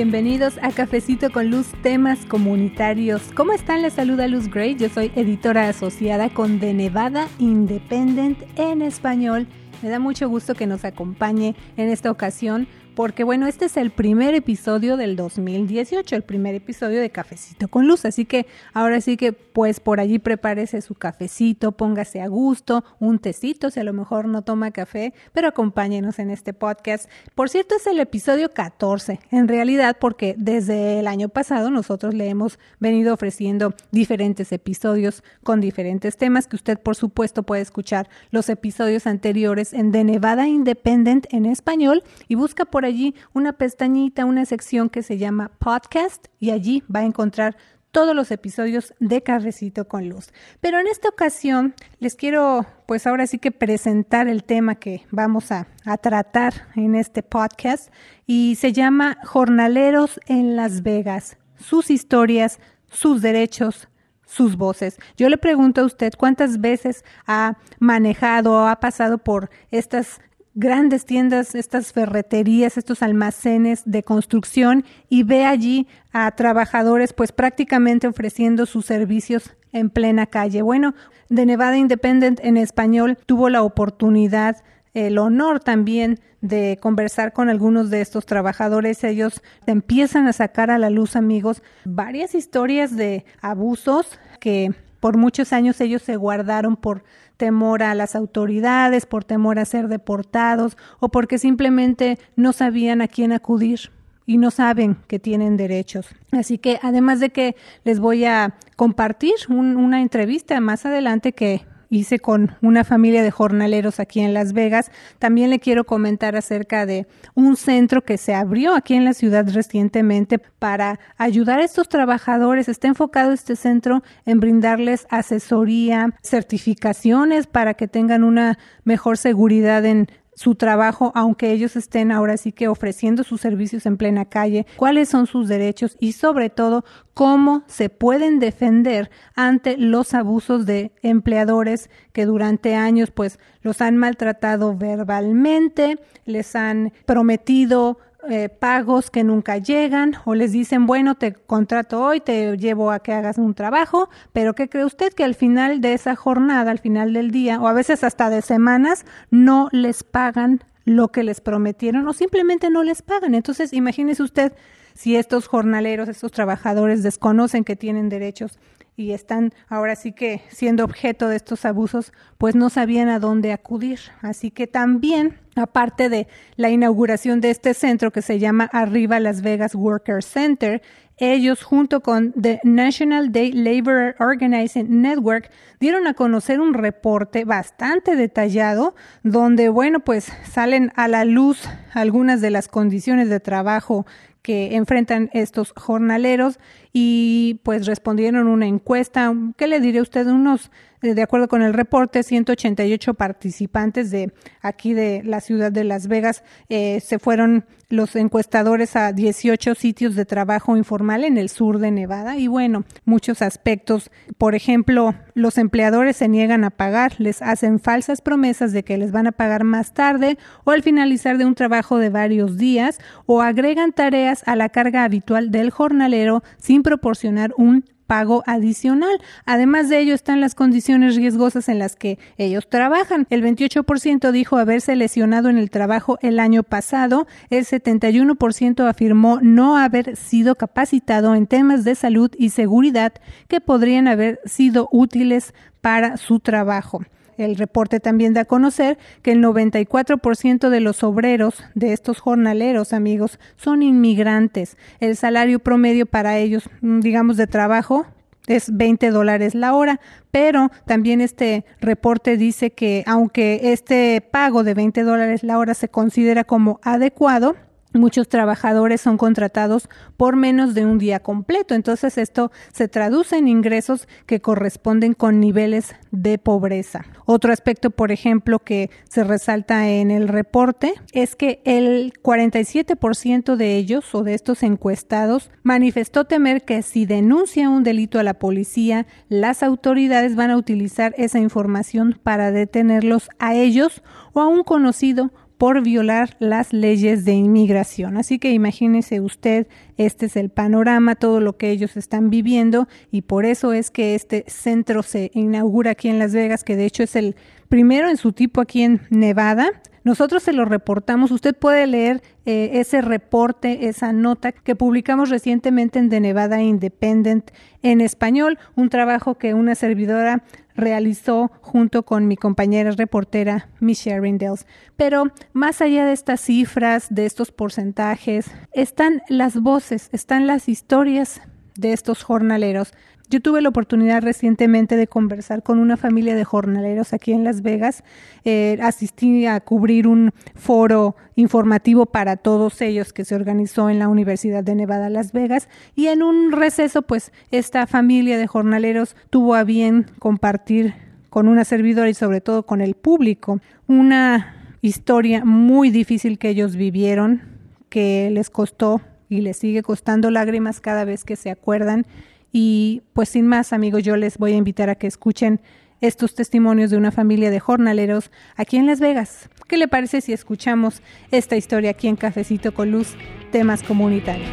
bienvenidos 0.00 0.54
a 0.62 0.72
Cafecito 0.72 1.30
con 1.30 1.50
Luz, 1.50 1.66
temas 1.82 2.24
comunitarios. 2.24 3.20
¿Cómo 3.34 3.52
están? 3.52 3.82
Les 3.82 3.92
saluda 3.92 4.28
Luz 4.28 4.48
Gray, 4.48 4.74
yo 4.74 4.88
soy 4.88 5.12
editora 5.14 5.68
asociada 5.68 6.30
con 6.30 6.58
The 6.58 6.72
Nevada 6.72 7.28
Independent 7.38 8.38
en 8.56 8.80
español. 8.80 9.46
Me 9.82 9.90
da 9.90 9.98
mucho 9.98 10.26
gusto 10.26 10.54
que 10.54 10.66
nos 10.66 10.86
acompañe 10.86 11.54
en 11.76 11.90
esta 11.90 12.10
ocasión 12.10 12.66
porque 13.00 13.24
bueno, 13.24 13.46
este 13.46 13.64
es 13.64 13.78
el 13.78 13.90
primer 13.90 14.34
episodio 14.34 14.98
del 14.98 15.16
2018, 15.16 16.16
el 16.16 16.22
primer 16.22 16.54
episodio 16.54 17.00
de 17.00 17.08
Cafecito 17.08 17.66
con 17.68 17.86
Luz, 17.86 18.04
así 18.04 18.26
que 18.26 18.44
ahora 18.74 19.00
sí 19.00 19.16
que 19.16 19.32
pues 19.32 19.80
por 19.80 20.00
allí 20.00 20.18
prepárese 20.18 20.82
su 20.82 20.94
cafecito, 20.94 21.72
póngase 21.72 22.20
a 22.20 22.28
gusto, 22.28 22.84
un 22.98 23.18
tecito, 23.18 23.70
si 23.70 23.80
a 23.80 23.84
lo 23.84 23.94
mejor 23.94 24.26
no 24.26 24.42
toma 24.42 24.70
café, 24.70 25.14
pero 25.32 25.48
acompáñenos 25.48 26.18
en 26.18 26.28
este 26.28 26.52
podcast. 26.52 27.08
Por 27.34 27.48
cierto, 27.48 27.74
es 27.74 27.86
el 27.86 28.00
episodio 28.00 28.52
14, 28.52 29.18
en 29.30 29.48
realidad 29.48 29.96
porque 29.98 30.34
desde 30.36 30.98
el 30.98 31.06
año 31.06 31.30
pasado 31.30 31.70
nosotros 31.70 32.12
le 32.12 32.28
hemos 32.28 32.58
venido 32.80 33.14
ofreciendo 33.14 33.72
diferentes 33.92 34.52
episodios 34.52 35.24
con 35.42 35.62
diferentes 35.62 36.18
temas 36.18 36.46
que 36.46 36.56
usted 36.56 36.78
por 36.78 36.96
supuesto 36.96 37.44
puede 37.44 37.62
escuchar 37.62 38.10
los 38.30 38.50
episodios 38.50 39.06
anteriores 39.06 39.72
en 39.72 39.90
The 39.90 40.04
Nevada 40.04 40.48
Independent 40.48 41.26
en 41.30 41.46
español 41.46 42.02
y 42.28 42.34
busca 42.34 42.66
por 42.66 42.89
allí 42.90 43.14
una 43.32 43.54
pestañita, 43.54 44.24
una 44.24 44.44
sección 44.44 44.88
que 44.88 45.02
se 45.02 45.18
llama 45.18 45.50
podcast 45.58 46.26
y 46.38 46.50
allí 46.50 46.82
va 46.94 47.00
a 47.00 47.04
encontrar 47.04 47.56
todos 47.90 48.14
los 48.14 48.30
episodios 48.30 48.94
de 49.00 49.22
Cafecito 49.22 49.88
con 49.88 50.08
Luz. 50.08 50.32
Pero 50.60 50.78
en 50.78 50.86
esta 50.86 51.08
ocasión 51.08 51.74
les 51.98 52.14
quiero, 52.14 52.66
pues 52.86 53.06
ahora 53.06 53.26
sí 53.26 53.38
que 53.38 53.50
presentar 53.50 54.28
el 54.28 54.44
tema 54.44 54.76
que 54.76 55.06
vamos 55.10 55.50
a, 55.50 55.66
a, 55.84 55.96
tratar 55.96 56.68
en 56.76 56.94
este 56.94 57.22
podcast 57.22 57.92
y 58.26 58.56
se 58.56 58.72
llama 58.72 59.18
Jornaleros 59.24 60.20
en 60.26 60.56
Las 60.56 60.82
Vegas, 60.82 61.36
sus 61.56 61.90
historias, 61.90 62.60
sus 62.90 63.22
derechos, 63.22 63.88
sus 64.24 64.56
voces. 64.56 64.98
Yo 65.16 65.28
le 65.28 65.38
pregunto 65.38 65.80
a 65.80 65.84
usted 65.84 66.12
cuántas 66.16 66.60
veces 66.60 67.04
ha 67.26 67.56
manejado 67.80 68.52
o 68.52 68.66
ha 68.66 68.78
pasado 68.78 69.18
por 69.18 69.50
estas 69.72 70.20
grandes 70.60 71.06
tiendas, 71.06 71.54
estas 71.54 71.92
ferreterías, 71.92 72.76
estos 72.76 73.02
almacenes 73.02 73.82
de 73.86 74.02
construcción 74.02 74.84
y 75.08 75.22
ve 75.22 75.46
allí 75.46 75.88
a 76.12 76.30
trabajadores 76.32 77.14
pues 77.14 77.32
prácticamente 77.32 78.06
ofreciendo 78.06 78.66
sus 78.66 78.84
servicios 78.84 79.56
en 79.72 79.88
plena 79.88 80.26
calle. 80.26 80.60
Bueno, 80.60 80.94
de 81.30 81.46
Nevada 81.46 81.78
Independent 81.78 82.40
en 82.42 82.58
español 82.58 83.16
tuvo 83.24 83.48
la 83.48 83.62
oportunidad, 83.62 84.58
el 84.92 85.16
honor 85.16 85.60
también 85.60 86.20
de 86.42 86.78
conversar 86.80 87.32
con 87.32 87.48
algunos 87.48 87.88
de 87.88 88.02
estos 88.02 88.26
trabajadores. 88.26 89.02
Ellos 89.02 89.42
empiezan 89.66 90.28
a 90.28 90.34
sacar 90.34 90.70
a 90.70 90.78
la 90.78 90.90
luz, 90.90 91.16
amigos, 91.16 91.62
varias 91.86 92.34
historias 92.34 92.94
de 92.96 93.24
abusos 93.40 94.18
que 94.40 94.74
por 95.00 95.16
muchos 95.16 95.52
años 95.52 95.80
ellos 95.80 96.02
se 96.02 96.16
guardaron 96.16 96.76
por 96.76 97.02
temor 97.36 97.82
a 97.82 97.94
las 97.94 98.14
autoridades, 98.14 99.06
por 99.06 99.24
temor 99.24 99.58
a 99.58 99.64
ser 99.64 99.88
deportados 99.88 100.76
o 101.00 101.08
porque 101.08 101.38
simplemente 101.38 102.18
no 102.36 102.52
sabían 102.52 103.00
a 103.00 103.08
quién 103.08 103.32
acudir 103.32 103.90
y 104.26 104.36
no 104.36 104.50
saben 104.50 104.96
que 105.08 105.18
tienen 105.18 105.56
derechos. 105.56 106.06
Así 106.30 106.58
que 106.58 106.78
además 106.82 107.18
de 107.18 107.30
que 107.30 107.56
les 107.82 107.98
voy 107.98 108.26
a 108.26 108.54
compartir 108.76 109.34
una 109.48 110.02
entrevista 110.02 110.60
más 110.60 110.86
adelante 110.86 111.32
que 111.32 111.66
hice 111.90 112.20
con 112.20 112.56
una 112.62 112.84
familia 112.84 113.22
de 113.22 113.30
jornaleros 113.30 114.00
aquí 114.00 114.20
en 114.20 114.32
Las 114.32 114.52
Vegas. 114.52 114.90
También 115.18 115.50
le 115.50 115.58
quiero 115.58 115.84
comentar 115.84 116.36
acerca 116.36 116.86
de 116.86 117.06
un 117.34 117.56
centro 117.56 118.02
que 118.02 118.16
se 118.16 118.34
abrió 118.34 118.74
aquí 118.74 118.94
en 118.94 119.04
la 119.04 119.12
ciudad 119.12 119.46
recientemente 119.52 120.38
para 120.38 121.00
ayudar 121.18 121.58
a 121.58 121.64
estos 121.64 121.88
trabajadores. 121.88 122.68
Está 122.68 122.88
enfocado 122.88 123.32
este 123.32 123.56
centro 123.56 124.02
en 124.24 124.40
brindarles 124.40 125.06
asesoría, 125.10 126.14
certificaciones 126.22 127.46
para 127.48 127.74
que 127.74 127.88
tengan 127.88 128.24
una 128.24 128.58
mejor 128.84 129.18
seguridad 129.18 129.84
en 129.84 130.08
su 130.40 130.54
trabajo, 130.54 131.12
aunque 131.14 131.52
ellos 131.52 131.76
estén 131.76 132.10
ahora 132.10 132.38
sí 132.38 132.50
que 132.50 132.66
ofreciendo 132.66 133.24
sus 133.24 133.42
servicios 133.42 133.84
en 133.84 133.98
plena 133.98 134.24
calle, 134.24 134.64
cuáles 134.76 135.10
son 135.10 135.26
sus 135.26 135.48
derechos 135.48 135.98
y 136.00 136.12
sobre 136.12 136.48
todo 136.48 136.82
cómo 137.12 137.62
se 137.66 137.90
pueden 137.90 138.38
defender 138.38 139.10
ante 139.34 139.76
los 139.76 140.14
abusos 140.14 140.64
de 140.64 140.92
empleadores 141.02 141.90
que 142.14 142.24
durante 142.24 142.74
años 142.74 143.10
pues 143.10 143.38
los 143.60 143.82
han 143.82 143.98
maltratado 143.98 144.74
verbalmente, 144.74 145.98
les 146.24 146.56
han 146.56 146.94
prometido 147.04 147.98
eh, 148.28 148.48
pagos 148.48 149.10
que 149.10 149.24
nunca 149.24 149.56
llegan 149.58 150.16
o 150.24 150.34
les 150.34 150.52
dicen, 150.52 150.86
bueno, 150.86 151.14
te 151.14 151.32
contrato 151.32 152.02
hoy, 152.02 152.20
te 152.20 152.56
llevo 152.56 152.90
a 152.90 153.00
que 153.00 153.12
hagas 153.12 153.38
un 153.38 153.54
trabajo, 153.54 154.10
pero 154.32 154.54
¿qué 154.54 154.68
cree 154.68 154.84
usted 154.84 155.12
que 155.12 155.24
al 155.24 155.34
final 155.34 155.80
de 155.80 155.94
esa 155.94 156.16
jornada, 156.16 156.70
al 156.70 156.78
final 156.78 157.14
del 157.14 157.30
día 157.30 157.60
o 157.60 157.66
a 157.66 157.72
veces 157.72 158.04
hasta 158.04 158.28
de 158.28 158.42
semanas, 158.42 159.06
no 159.30 159.68
les 159.72 160.04
pagan 160.04 160.62
lo 160.84 161.08
que 161.08 161.22
les 161.22 161.40
prometieron 161.40 162.06
o 162.08 162.12
simplemente 162.12 162.68
no 162.68 162.82
les 162.82 163.02
pagan? 163.02 163.34
Entonces, 163.34 163.72
imagínese 163.72 164.22
usted 164.22 164.52
si 164.94 165.16
estos 165.16 165.46
jornaleros, 165.46 166.08
estos 166.08 166.32
trabajadores 166.32 167.02
desconocen 167.02 167.64
que 167.64 167.76
tienen 167.76 168.08
derechos 168.08 168.58
y 168.96 169.12
están 169.12 169.54
ahora 169.68 169.96
sí 169.96 170.12
que 170.12 170.42
siendo 170.50 170.84
objeto 170.84 171.28
de 171.28 171.36
estos 171.36 171.64
abusos, 171.64 172.12
pues 172.36 172.54
no 172.54 172.68
sabían 172.68 173.08
a 173.08 173.18
dónde 173.18 173.52
acudir. 173.52 173.98
Así 174.20 174.50
que 174.50 174.66
también, 174.66 175.38
aparte 175.60 176.08
de 176.08 176.26
la 176.56 176.70
inauguración 176.70 177.40
de 177.40 177.50
este 177.50 177.74
centro 177.74 178.10
que 178.10 178.22
se 178.22 178.38
llama 178.38 178.68
Arriba 178.72 179.20
Las 179.20 179.42
Vegas 179.42 179.74
Worker 179.74 180.22
Center, 180.22 180.82
ellos 181.20 181.62
junto 181.62 182.00
con 182.00 182.32
The 182.32 182.60
National 182.64 183.30
Day 183.30 183.52
Labor 183.52 184.16
Organizing 184.18 185.02
Network 185.02 185.50
dieron 185.78 186.06
a 186.06 186.14
conocer 186.14 186.60
un 186.60 186.72
reporte 186.72 187.44
bastante 187.44 188.16
detallado 188.16 188.94
donde, 189.22 189.68
bueno, 189.68 190.00
pues 190.00 190.32
salen 190.50 190.92
a 190.96 191.08
la 191.08 191.26
luz 191.26 191.68
algunas 191.92 192.40
de 192.40 192.50
las 192.50 192.68
condiciones 192.68 193.28
de 193.28 193.38
trabajo 193.38 194.06
que 194.42 194.74
enfrentan 194.76 195.30
estos 195.32 195.72
jornaleros 195.76 196.58
y 196.92 197.60
pues 197.62 197.86
respondieron 197.86 198.48
una 198.48 198.66
encuesta, 198.66 199.32
¿qué 199.56 199.66
le 199.66 199.80
diré 199.80 199.98
a 199.98 200.02
usted? 200.02 200.26
Unos, 200.26 200.70
eh, 201.02 201.14
de 201.14 201.22
acuerdo 201.22 201.48
con 201.48 201.62
el 201.62 201.74
reporte, 201.74 202.22
188 202.22 203.14
participantes 203.14 204.10
de 204.10 204.32
aquí 204.60 204.94
de 204.94 205.22
la 205.24 205.40
ciudad 205.40 205.70
de 205.70 205.84
Las 205.84 206.08
Vegas 206.08 206.42
eh, 206.68 207.00
se 207.00 207.18
fueron 207.18 207.66
los 207.90 208.16
encuestadores 208.16 208.96
a 208.96 209.12
18 209.12 209.74
sitios 209.74 210.14
de 210.14 210.24
trabajo 210.24 210.76
informal 210.76 211.24
en 211.24 211.36
el 211.36 211.48
sur 211.48 211.78
de 211.78 211.90
Nevada 211.90 212.38
y 212.38 212.46
bueno, 212.46 212.84
muchos 213.04 213.42
aspectos. 213.42 214.10
Por 214.38 214.54
ejemplo, 214.54 215.14
los 215.34 215.58
empleadores 215.58 216.16
se 216.16 216.28
niegan 216.28 216.64
a 216.64 216.70
pagar, 216.70 217.14
les 217.18 217.42
hacen 217.42 217.80
falsas 217.80 218.22
promesas 218.22 218.72
de 218.72 218.84
que 218.84 218.96
les 218.96 219.10
van 219.10 219.26
a 219.26 219.32
pagar 219.32 219.64
más 219.64 219.92
tarde 219.92 220.38
o 220.64 220.70
al 220.70 220.82
finalizar 220.82 221.36
de 221.36 221.44
un 221.44 221.56
trabajo 221.56 221.98
de 221.98 222.10
varios 222.10 222.56
días 222.56 222.98
o 223.26 223.42
agregan 223.42 223.92
tareas 223.92 224.42
a 224.46 224.54
la 224.54 224.68
carga 224.68 225.02
habitual 225.02 225.50
del 225.50 225.70
jornalero 225.70 226.42
sin 226.58 226.82
proporcionar 226.82 227.52
un 227.56 227.84
pago 228.10 228.42
adicional. 228.44 229.20
Además 229.46 229.88
de 229.88 230.00
ello 230.00 230.14
están 230.14 230.40
las 230.40 230.56
condiciones 230.56 231.14
riesgosas 231.14 231.68
en 231.68 231.78
las 231.78 231.94
que 231.94 232.18
ellos 232.38 232.68
trabajan. 232.68 233.24
El 233.30 233.40
28% 233.44 234.32
dijo 234.32 234.56
haberse 234.56 234.96
lesionado 234.96 235.48
en 235.48 235.58
el 235.58 235.70
trabajo 235.70 236.18
el 236.20 236.40
año 236.40 236.64
pasado, 236.64 237.28
el 237.50 237.64
71% 237.64 238.88
afirmó 238.88 239.38
no 239.42 239.76
haber 239.76 240.16
sido 240.16 240.56
capacitado 240.56 241.36
en 241.36 241.46
temas 241.46 241.84
de 241.84 241.94
salud 241.94 242.32
y 242.36 242.48
seguridad 242.50 243.12
que 243.46 243.60
podrían 243.60 244.08
haber 244.08 244.40
sido 244.44 244.88
útiles 244.90 245.54
para 245.80 246.16
su 246.16 246.40
trabajo. 246.40 247.02
El 247.40 247.56
reporte 247.56 248.00
también 248.00 248.34
da 248.34 248.42
a 248.42 248.44
conocer 248.44 248.98
que 249.22 249.32
el 249.32 249.42
94% 249.42 250.68
de 250.68 250.80
los 250.80 251.02
obreros 251.02 251.64
de 251.74 251.94
estos 251.94 252.20
jornaleros, 252.20 252.92
amigos, 252.92 253.40
son 253.56 253.82
inmigrantes. 253.82 254.76
El 255.00 255.16
salario 255.16 255.58
promedio 255.58 256.04
para 256.04 256.36
ellos, 256.36 256.68
mm, 256.82 257.00
digamos, 257.00 257.38
de 257.38 257.46
trabajo 257.46 258.04
es 258.46 258.76
20 258.76 259.10
dólares 259.10 259.54
la 259.54 259.74
hora, 259.74 260.00
pero 260.30 260.70
también 260.84 261.22
este 261.22 261.64
reporte 261.80 262.36
dice 262.36 262.72
que 262.72 263.04
aunque 263.06 263.72
este 263.72 264.20
pago 264.20 264.62
de 264.62 264.74
20 264.74 265.02
dólares 265.02 265.42
la 265.42 265.56
hora 265.56 265.72
se 265.72 265.88
considera 265.88 266.44
como 266.44 266.78
adecuado, 266.82 267.56
Muchos 267.92 268.28
trabajadores 268.28 269.00
son 269.00 269.16
contratados 269.16 269.88
por 270.16 270.36
menos 270.36 270.74
de 270.74 270.86
un 270.86 270.98
día 270.98 271.20
completo, 271.20 271.74
entonces 271.74 272.18
esto 272.18 272.52
se 272.72 272.86
traduce 272.86 273.36
en 273.36 273.48
ingresos 273.48 274.06
que 274.26 274.40
corresponden 274.40 275.12
con 275.12 275.40
niveles 275.40 275.96
de 276.12 276.38
pobreza. 276.38 277.04
Otro 277.26 277.52
aspecto, 277.52 277.90
por 277.90 278.12
ejemplo, 278.12 278.60
que 278.60 278.90
se 279.08 279.24
resalta 279.24 279.88
en 279.88 280.12
el 280.12 280.28
reporte 280.28 280.94
es 281.12 281.34
que 281.34 281.62
el 281.64 282.12
47% 282.22 283.56
de 283.56 283.76
ellos 283.76 284.14
o 284.14 284.22
de 284.22 284.34
estos 284.34 284.62
encuestados 284.62 285.50
manifestó 285.64 286.24
temer 286.24 286.64
que 286.64 286.82
si 286.82 287.06
denuncia 287.06 287.70
un 287.70 287.82
delito 287.82 288.20
a 288.20 288.22
la 288.22 288.34
policía, 288.34 289.06
las 289.28 289.64
autoridades 289.64 290.36
van 290.36 290.50
a 290.50 290.56
utilizar 290.56 291.12
esa 291.18 291.40
información 291.40 292.18
para 292.22 292.52
detenerlos 292.52 293.30
a 293.40 293.54
ellos 293.54 294.02
o 294.32 294.40
a 294.40 294.46
un 294.46 294.62
conocido 294.62 295.32
por 295.60 295.82
violar 295.82 296.38
las 296.38 296.72
leyes 296.72 297.26
de 297.26 297.34
inmigración. 297.34 298.16
Así 298.16 298.38
que 298.38 298.50
imagínese 298.52 299.20
usted, 299.20 299.66
este 299.98 300.24
es 300.24 300.36
el 300.36 300.48
panorama, 300.48 301.16
todo 301.16 301.38
lo 301.38 301.58
que 301.58 301.70
ellos 301.70 301.98
están 301.98 302.30
viviendo 302.30 302.88
y 303.10 303.20
por 303.20 303.44
eso 303.44 303.74
es 303.74 303.90
que 303.90 304.14
este 304.14 304.46
centro 304.46 305.02
se 305.02 305.30
inaugura 305.34 305.90
aquí 305.90 306.08
en 306.08 306.18
Las 306.18 306.32
Vegas, 306.32 306.64
que 306.64 306.76
de 306.76 306.86
hecho 306.86 307.02
es 307.02 307.14
el 307.14 307.36
primero 307.68 308.08
en 308.08 308.16
su 308.16 308.32
tipo 308.32 308.62
aquí 308.62 308.84
en 308.84 309.02
Nevada. 309.10 309.68
Nosotros 310.02 310.42
se 310.42 310.54
lo 310.54 310.64
reportamos. 310.64 311.30
Usted 311.30 311.54
puede 311.54 311.86
leer 311.86 312.22
eh, 312.46 312.70
ese 312.80 313.02
reporte, 313.02 313.88
esa 313.88 314.14
nota 314.14 314.52
que 314.52 314.74
publicamos 314.74 315.28
recientemente 315.28 315.98
en 315.98 316.08
The 316.08 316.20
Nevada 316.20 316.62
Independent 316.62 317.50
en 317.82 318.00
español, 318.00 318.58
un 318.76 318.88
trabajo 318.88 319.34
que 319.34 319.52
una 319.52 319.74
servidora 319.74 320.42
realizó 320.80 321.52
junto 321.60 322.04
con 322.04 322.26
mi 322.26 322.36
compañera 322.36 322.90
reportera 322.90 323.68
Michelle 323.78 324.20
Rindels. 324.20 324.66
Pero 324.96 325.24
más 325.52 325.80
allá 325.80 326.04
de 326.06 326.12
estas 326.12 326.40
cifras, 326.40 327.06
de 327.10 327.26
estos 327.26 327.52
porcentajes, 327.52 328.50
están 328.72 329.22
las 329.28 329.60
voces, 329.60 330.08
están 330.12 330.46
las 330.46 330.68
historias 330.68 331.40
de 331.76 331.92
estos 331.92 332.22
jornaleros. 332.22 332.92
Yo 333.30 333.40
tuve 333.40 333.62
la 333.62 333.68
oportunidad 333.68 334.22
recientemente 334.22 334.96
de 334.96 335.06
conversar 335.06 335.62
con 335.62 335.78
una 335.78 335.96
familia 335.96 336.34
de 336.34 336.42
jornaleros 336.42 337.12
aquí 337.12 337.30
en 337.32 337.44
Las 337.44 337.62
Vegas. 337.62 338.02
Eh, 338.44 338.76
asistí 338.82 339.46
a 339.46 339.60
cubrir 339.60 340.08
un 340.08 340.32
foro 340.56 341.14
informativo 341.36 342.06
para 342.06 342.36
todos 342.36 342.80
ellos 342.80 343.12
que 343.12 343.24
se 343.24 343.36
organizó 343.36 343.88
en 343.88 344.00
la 344.00 344.08
Universidad 344.08 344.64
de 344.64 344.74
Nevada, 344.74 345.10
Las 345.10 345.30
Vegas. 345.30 345.68
Y 345.94 346.08
en 346.08 346.24
un 346.24 346.50
receso, 346.50 347.02
pues 347.02 347.30
esta 347.52 347.86
familia 347.86 348.36
de 348.36 348.48
jornaleros 348.48 349.14
tuvo 349.30 349.54
a 349.54 349.62
bien 349.62 350.06
compartir 350.18 350.94
con 351.30 351.46
una 351.46 351.64
servidora 351.64 352.10
y 352.10 352.14
sobre 352.14 352.40
todo 352.40 352.66
con 352.66 352.80
el 352.80 352.94
público 352.94 353.60
una 353.86 354.56
historia 354.82 355.44
muy 355.44 355.90
difícil 355.90 356.36
que 356.36 356.48
ellos 356.48 356.74
vivieron, 356.74 357.42
que 357.88 358.28
les 358.32 358.50
costó 358.50 359.00
y 359.30 359.40
les 359.40 359.56
sigue 359.56 359.82
costando 359.82 360.30
lágrimas 360.30 360.82
cada 360.82 361.06
vez 361.06 361.24
que 361.24 361.36
se 361.36 361.50
acuerdan 361.50 362.04
y 362.52 363.02
pues 363.12 363.28
sin 363.28 363.46
más, 363.46 363.72
amigos, 363.72 364.02
yo 364.02 364.16
les 364.16 364.38
voy 364.38 364.52
a 364.52 364.56
invitar 364.56 364.90
a 364.90 364.96
que 364.96 365.06
escuchen 365.06 365.60
estos 366.00 366.34
testimonios 366.34 366.90
de 366.90 366.96
una 366.96 367.12
familia 367.12 367.50
de 367.50 367.60
jornaleros 367.60 368.30
aquí 368.56 368.76
en 368.76 368.86
Las 368.86 369.00
Vegas. 369.00 369.48
¿Qué 369.68 369.76
le 369.76 369.86
parece 369.86 370.20
si 370.20 370.32
escuchamos 370.32 371.02
esta 371.30 371.56
historia 371.56 371.90
aquí 371.90 372.08
en 372.08 372.16
Cafecito 372.16 372.74
con 372.74 372.90
Luz, 372.90 373.14
temas 373.52 373.82
comunitarios? 373.82 374.48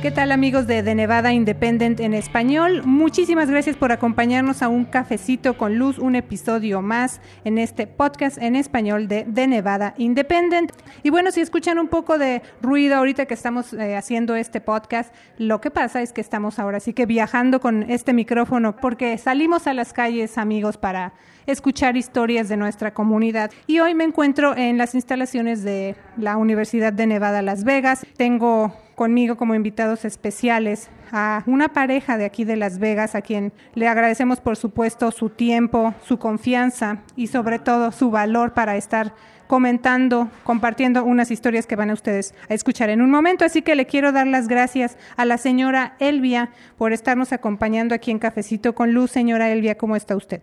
¿Qué 0.00 0.12
tal 0.12 0.30
amigos 0.30 0.68
de, 0.68 0.84
de 0.84 0.94
Nevada 0.94 1.32
Independent 1.32 1.98
en 1.98 2.14
español? 2.14 2.82
Muchísimas 2.84 3.50
gracias 3.50 3.76
por 3.76 3.90
acompañarnos 3.90 4.62
a 4.62 4.68
un 4.68 4.84
cafecito 4.84 5.58
con 5.58 5.76
luz, 5.76 5.98
un 5.98 6.14
episodio 6.14 6.82
más 6.82 7.20
en 7.44 7.58
este 7.58 7.88
podcast 7.88 8.38
en 8.38 8.54
español 8.54 9.08
de, 9.08 9.24
de 9.24 9.48
Nevada 9.48 9.94
Independent. 9.98 10.70
Y 11.02 11.10
bueno, 11.10 11.32
si 11.32 11.40
escuchan 11.40 11.80
un 11.80 11.88
poco 11.88 12.16
de 12.16 12.42
ruido 12.62 12.94
ahorita 12.94 13.26
que 13.26 13.34
estamos 13.34 13.72
eh, 13.72 13.96
haciendo 13.96 14.36
este 14.36 14.60
podcast, 14.60 15.12
lo 15.36 15.60
que 15.60 15.72
pasa 15.72 16.00
es 16.00 16.12
que 16.12 16.20
estamos 16.20 16.60
ahora 16.60 16.78
sí 16.78 16.92
que 16.92 17.04
viajando 17.04 17.58
con 17.58 17.82
este 17.90 18.12
micrófono 18.12 18.76
porque 18.76 19.18
salimos 19.18 19.66
a 19.66 19.74
las 19.74 19.92
calles 19.92 20.38
amigos 20.38 20.76
para 20.76 21.12
escuchar 21.46 21.96
historias 21.96 22.48
de 22.48 22.56
nuestra 22.56 22.94
comunidad. 22.94 23.50
Y 23.66 23.80
hoy 23.80 23.96
me 23.96 24.04
encuentro 24.04 24.56
en 24.56 24.78
las 24.78 24.94
instalaciones 24.94 25.64
de 25.64 25.96
la 26.16 26.36
Universidad 26.36 26.92
de 26.92 27.08
Nevada 27.08 27.42
Las 27.42 27.64
Vegas. 27.64 28.06
Tengo 28.16 28.72
conmigo 28.98 29.36
como 29.36 29.54
invitados 29.54 30.04
especiales 30.04 30.90
a 31.12 31.44
una 31.46 31.68
pareja 31.68 32.18
de 32.18 32.24
aquí 32.24 32.44
de 32.44 32.56
Las 32.56 32.80
Vegas, 32.80 33.14
a 33.14 33.22
quien 33.22 33.52
le 33.74 33.86
agradecemos 33.86 34.40
por 34.40 34.56
supuesto 34.56 35.12
su 35.12 35.30
tiempo, 35.30 35.94
su 36.04 36.18
confianza 36.18 36.98
y 37.14 37.28
sobre 37.28 37.60
todo 37.60 37.92
su 37.92 38.10
valor 38.10 38.54
para 38.54 38.76
estar 38.76 39.14
comentando, 39.46 40.28
compartiendo 40.42 41.04
unas 41.04 41.30
historias 41.30 41.64
que 41.64 41.76
van 41.76 41.90
a 41.90 41.94
ustedes 41.94 42.34
a 42.48 42.54
escuchar 42.54 42.90
en 42.90 43.00
un 43.00 43.08
momento. 43.08 43.44
Así 43.44 43.62
que 43.62 43.76
le 43.76 43.86
quiero 43.86 44.10
dar 44.10 44.26
las 44.26 44.48
gracias 44.48 44.98
a 45.16 45.24
la 45.24 45.38
señora 45.38 45.94
Elvia 46.00 46.50
por 46.76 46.92
estarnos 46.92 47.32
acompañando 47.32 47.94
aquí 47.94 48.10
en 48.10 48.18
Cafecito 48.18 48.74
con 48.74 48.92
Luz. 48.92 49.12
Señora 49.12 49.48
Elvia, 49.50 49.78
¿cómo 49.78 49.94
está 49.94 50.16
usted? 50.16 50.42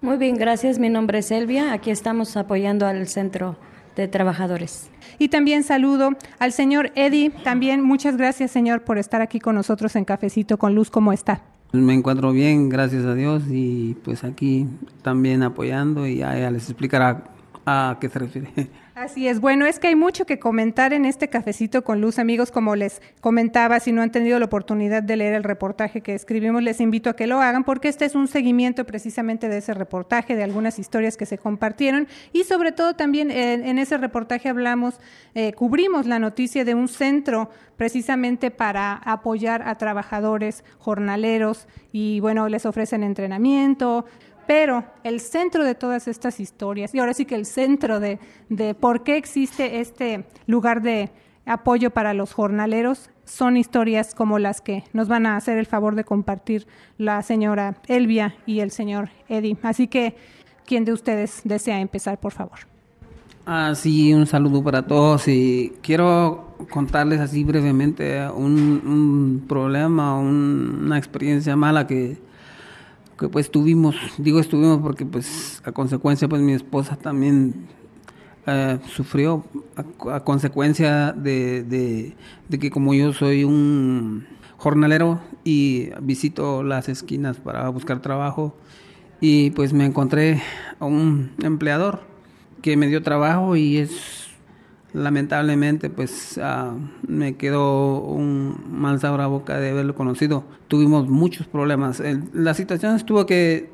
Muy 0.00 0.16
bien, 0.16 0.34
gracias. 0.34 0.80
Mi 0.80 0.90
nombre 0.90 1.18
es 1.18 1.30
Elvia. 1.30 1.72
Aquí 1.72 1.92
estamos 1.92 2.36
apoyando 2.36 2.84
al 2.84 3.06
Centro 3.06 3.56
de 3.96 4.08
Trabajadores. 4.08 4.90
Y 5.18 5.28
también 5.28 5.62
saludo 5.62 6.10
al 6.38 6.52
señor 6.52 6.92
Eddie. 6.94 7.30
También 7.44 7.82
muchas 7.82 8.16
gracias, 8.16 8.50
señor, 8.50 8.82
por 8.82 8.98
estar 8.98 9.20
aquí 9.20 9.40
con 9.40 9.54
nosotros 9.54 9.94
en 9.96 10.04
Cafecito 10.04 10.58
con 10.58 10.74
Luz. 10.74 10.90
¿Cómo 10.90 11.12
está? 11.12 11.42
Me 11.72 11.94
encuentro 11.94 12.32
bien, 12.32 12.68
gracias 12.68 13.04
a 13.06 13.14
Dios, 13.14 13.44
y 13.48 13.96
pues 14.04 14.24
aquí 14.24 14.66
también 15.00 15.42
apoyando 15.42 16.06
y 16.06 16.16
ya, 16.16 16.36
ya 16.38 16.50
les 16.50 16.68
explicará 16.68 17.24
a 17.64 17.96
qué 17.98 18.10
se 18.10 18.18
refiere. 18.18 18.68
Así 18.94 19.26
es, 19.26 19.40
bueno, 19.40 19.64
es 19.64 19.78
que 19.78 19.88
hay 19.88 19.96
mucho 19.96 20.26
que 20.26 20.38
comentar 20.38 20.92
en 20.92 21.06
este 21.06 21.28
cafecito 21.28 21.82
con 21.82 22.02
luz, 22.02 22.18
amigos, 22.18 22.50
como 22.50 22.76
les 22.76 23.00
comentaba, 23.22 23.80
si 23.80 23.90
no 23.90 24.02
han 24.02 24.12
tenido 24.12 24.38
la 24.38 24.44
oportunidad 24.44 25.02
de 25.02 25.16
leer 25.16 25.32
el 25.32 25.44
reportaje 25.44 26.02
que 26.02 26.14
escribimos, 26.14 26.62
les 26.62 26.78
invito 26.78 27.08
a 27.08 27.16
que 27.16 27.26
lo 27.26 27.40
hagan 27.40 27.64
porque 27.64 27.88
este 27.88 28.04
es 28.04 28.14
un 28.14 28.28
seguimiento 28.28 28.84
precisamente 28.84 29.48
de 29.48 29.58
ese 29.58 29.72
reportaje, 29.72 30.36
de 30.36 30.42
algunas 30.42 30.78
historias 30.78 31.16
que 31.16 31.24
se 31.24 31.38
compartieron. 31.38 32.06
Y 32.34 32.44
sobre 32.44 32.70
todo 32.70 32.94
también 32.94 33.30
en, 33.30 33.64
en 33.64 33.78
ese 33.78 33.96
reportaje 33.96 34.50
hablamos, 34.50 35.00
eh, 35.34 35.54
cubrimos 35.54 36.04
la 36.04 36.18
noticia 36.18 36.66
de 36.66 36.74
un 36.74 36.88
centro 36.88 37.48
precisamente 37.78 38.50
para 38.50 38.92
apoyar 38.92 39.66
a 39.66 39.76
trabajadores 39.76 40.64
jornaleros. 40.78 41.66
Y 41.92 42.20
bueno, 42.20 42.48
les 42.50 42.66
ofrecen 42.66 43.02
entrenamiento, 43.02 44.04
pero 44.46 44.84
el 45.04 45.20
centro 45.20 45.64
de 45.64 45.74
todas 45.74 46.08
estas 46.08 46.40
historias, 46.40 46.94
y 46.94 46.98
ahora 46.98 47.14
sí 47.14 47.24
que 47.24 47.34
el 47.34 47.46
centro 47.46 48.00
de, 48.00 48.18
de 48.48 48.74
por 48.74 49.02
qué 49.02 49.16
existe 49.16 49.80
este 49.80 50.24
lugar 50.46 50.82
de 50.82 51.10
apoyo 51.46 51.90
para 51.90 52.14
los 52.14 52.32
jornaleros, 52.32 53.10
son 53.24 53.56
historias 53.56 54.14
como 54.14 54.38
las 54.38 54.60
que 54.60 54.84
nos 54.92 55.08
van 55.08 55.26
a 55.26 55.36
hacer 55.36 55.58
el 55.58 55.66
favor 55.66 55.94
de 55.94 56.04
compartir 56.04 56.66
la 56.98 57.22
señora 57.22 57.76
Elvia 57.86 58.34
y 58.46 58.60
el 58.60 58.70
señor 58.70 59.10
Eddie. 59.28 59.56
Así 59.62 59.86
que, 59.88 60.16
¿quién 60.66 60.84
de 60.84 60.92
ustedes 60.92 61.40
desea 61.44 61.80
empezar, 61.80 62.18
por 62.18 62.32
favor? 62.32 62.58
Ah, 63.46 63.72
sí, 63.74 64.12
un 64.14 64.26
saludo 64.26 64.62
para 64.62 64.82
todos 64.86 65.26
y 65.26 65.72
quiero 65.82 66.54
contarles 66.70 67.20
así 67.20 67.42
brevemente 67.42 68.28
un, 68.28 69.44
problema, 69.48 70.16
un, 70.16 70.82
una 70.84 70.98
experiencia 70.98 71.56
mala 71.56 71.86
que, 71.86 72.18
que 73.18 73.28
pues 73.28 73.50
tuvimos, 73.50 73.96
digo 74.18 74.40
estuvimos 74.40 74.80
porque 74.80 75.04
pues 75.06 75.62
a 75.64 75.72
consecuencia 75.72 76.28
pues 76.28 76.42
mi 76.42 76.52
esposa 76.52 76.96
también 76.96 77.66
eh, 78.46 78.78
sufrió 78.88 79.44
a, 80.10 80.20
consecuencia 80.20 81.12
de, 81.12 81.62
de, 81.62 82.16
de, 82.48 82.58
que 82.58 82.70
como 82.70 82.94
yo 82.94 83.12
soy 83.12 83.44
un 83.44 84.26
jornalero 84.56 85.20
y 85.44 85.90
visito 86.00 86.62
las 86.62 86.88
esquinas 86.88 87.38
para 87.38 87.68
buscar 87.68 88.00
trabajo 88.00 88.56
y 89.20 89.50
pues 89.50 89.72
me 89.72 89.84
encontré 89.84 90.42
a 90.80 90.86
un 90.86 91.32
empleador 91.42 92.00
que 92.62 92.76
me 92.76 92.88
dio 92.88 93.02
trabajo 93.02 93.56
y 93.56 93.78
es 93.78 94.21
lamentablemente 94.92 95.90
pues 95.90 96.38
uh, 96.38 96.78
me 97.06 97.36
quedó 97.36 98.00
un 98.00 98.56
mal 98.70 99.00
sabor 99.00 99.20
a 99.20 99.26
boca 99.26 99.58
de 99.58 99.70
haberlo 99.70 99.94
conocido. 99.94 100.44
Tuvimos 100.68 101.08
muchos 101.08 101.46
problemas. 101.46 102.00
El, 102.00 102.24
la 102.32 102.54
situación 102.54 102.96
estuvo 102.96 103.26
que 103.26 103.70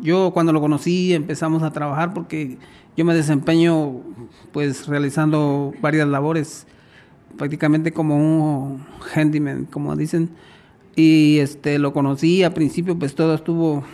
yo 0.00 0.32
cuando 0.32 0.52
lo 0.52 0.60
conocí 0.60 1.14
empezamos 1.14 1.62
a 1.62 1.72
trabajar 1.72 2.12
porque 2.12 2.58
yo 2.96 3.04
me 3.04 3.14
desempeño 3.14 4.02
pues 4.52 4.86
realizando 4.86 5.72
varias 5.80 6.08
labores 6.08 6.66
prácticamente 7.36 7.92
como 7.92 8.16
un 8.16 8.84
handyman 9.14 9.64
como 9.64 9.96
dicen 9.96 10.30
y 10.94 11.38
este 11.38 11.78
lo 11.78 11.92
conocí 11.92 12.42
a 12.42 12.52
principio 12.52 12.98
pues 12.98 13.14
todo 13.14 13.34
estuvo 13.34 13.84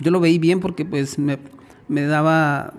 yo 0.00 0.10
lo 0.10 0.20
veí 0.20 0.38
bien 0.38 0.60
porque 0.60 0.84
pues 0.84 1.18
me, 1.18 1.38
me 1.88 2.02
daba 2.02 2.72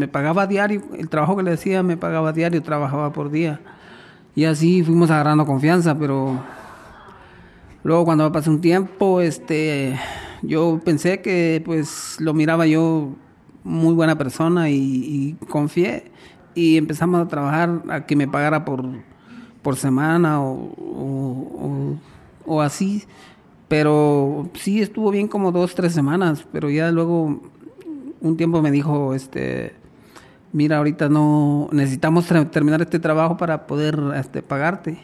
me 0.00 0.08
pagaba 0.08 0.46
diario, 0.46 0.82
el 0.96 1.10
trabajo 1.10 1.36
que 1.36 1.42
le 1.42 1.50
decía 1.50 1.82
me 1.82 1.98
pagaba 1.98 2.32
diario, 2.32 2.62
trabajaba 2.62 3.12
por 3.12 3.30
día. 3.30 3.60
Y 4.34 4.46
así 4.46 4.82
fuimos 4.82 5.10
agarrando 5.10 5.44
confianza, 5.44 5.98
pero 5.98 6.40
luego 7.84 8.06
cuando 8.06 8.32
pasó 8.32 8.50
un 8.50 8.62
tiempo, 8.62 9.20
este, 9.20 9.98
yo 10.40 10.80
pensé 10.82 11.20
que 11.20 11.62
pues 11.64 12.16
lo 12.18 12.32
miraba 12.32 12.66
yo 12.66 13.10
muy 13.62 13.92
buena 13.92 14.16
persona 14.16 14.70
y, 14.70 15.36
confié 15.50 16.10
y 16.54 16.78
empezamos 16.78 17.20
a 17.20 17.28
trabajar 17.28 17.82
a 17.90 18.06
que 18.06 18.16
me 18.16 18.26
pagara 18.26 18.64
por, 18.64 18.86
por 19.60 19.76
semana 19.76 20.40
o, 20.40 20.72
o, 20.78 21.98
o, 22.46 22.54
o 22.54 22.62
así. 22.62 23.04
Pero 23.68 24.48
sí 24.54 24.80
estuvo 24.80 25.10
bien 25.10 25.28
como 25.28 25.52
dos, 25.52 25.74
tres 25.74 25.92
semanas, 25.92 26.46
pero 26.50 26.70
ya 26.70 26.90
luego 26.90 27.40
un 28.20 28.36
tiempo 28.36 28.62
me 28.62 28.70
dijo, 28.70 29.14
este, 29.14 29.79
mira, 30.52 30.78
ahorita 30.78 31.08
no 31.08 31.68
necesitamos 31.72 32.26
terminar 32.50 32.82
este 32.82 32.98
trabajo 32.98 33.36
para 33.36 33.66
poder 33.66 33.98
este, 34.16 34.42
pagarte. 34.42 34.98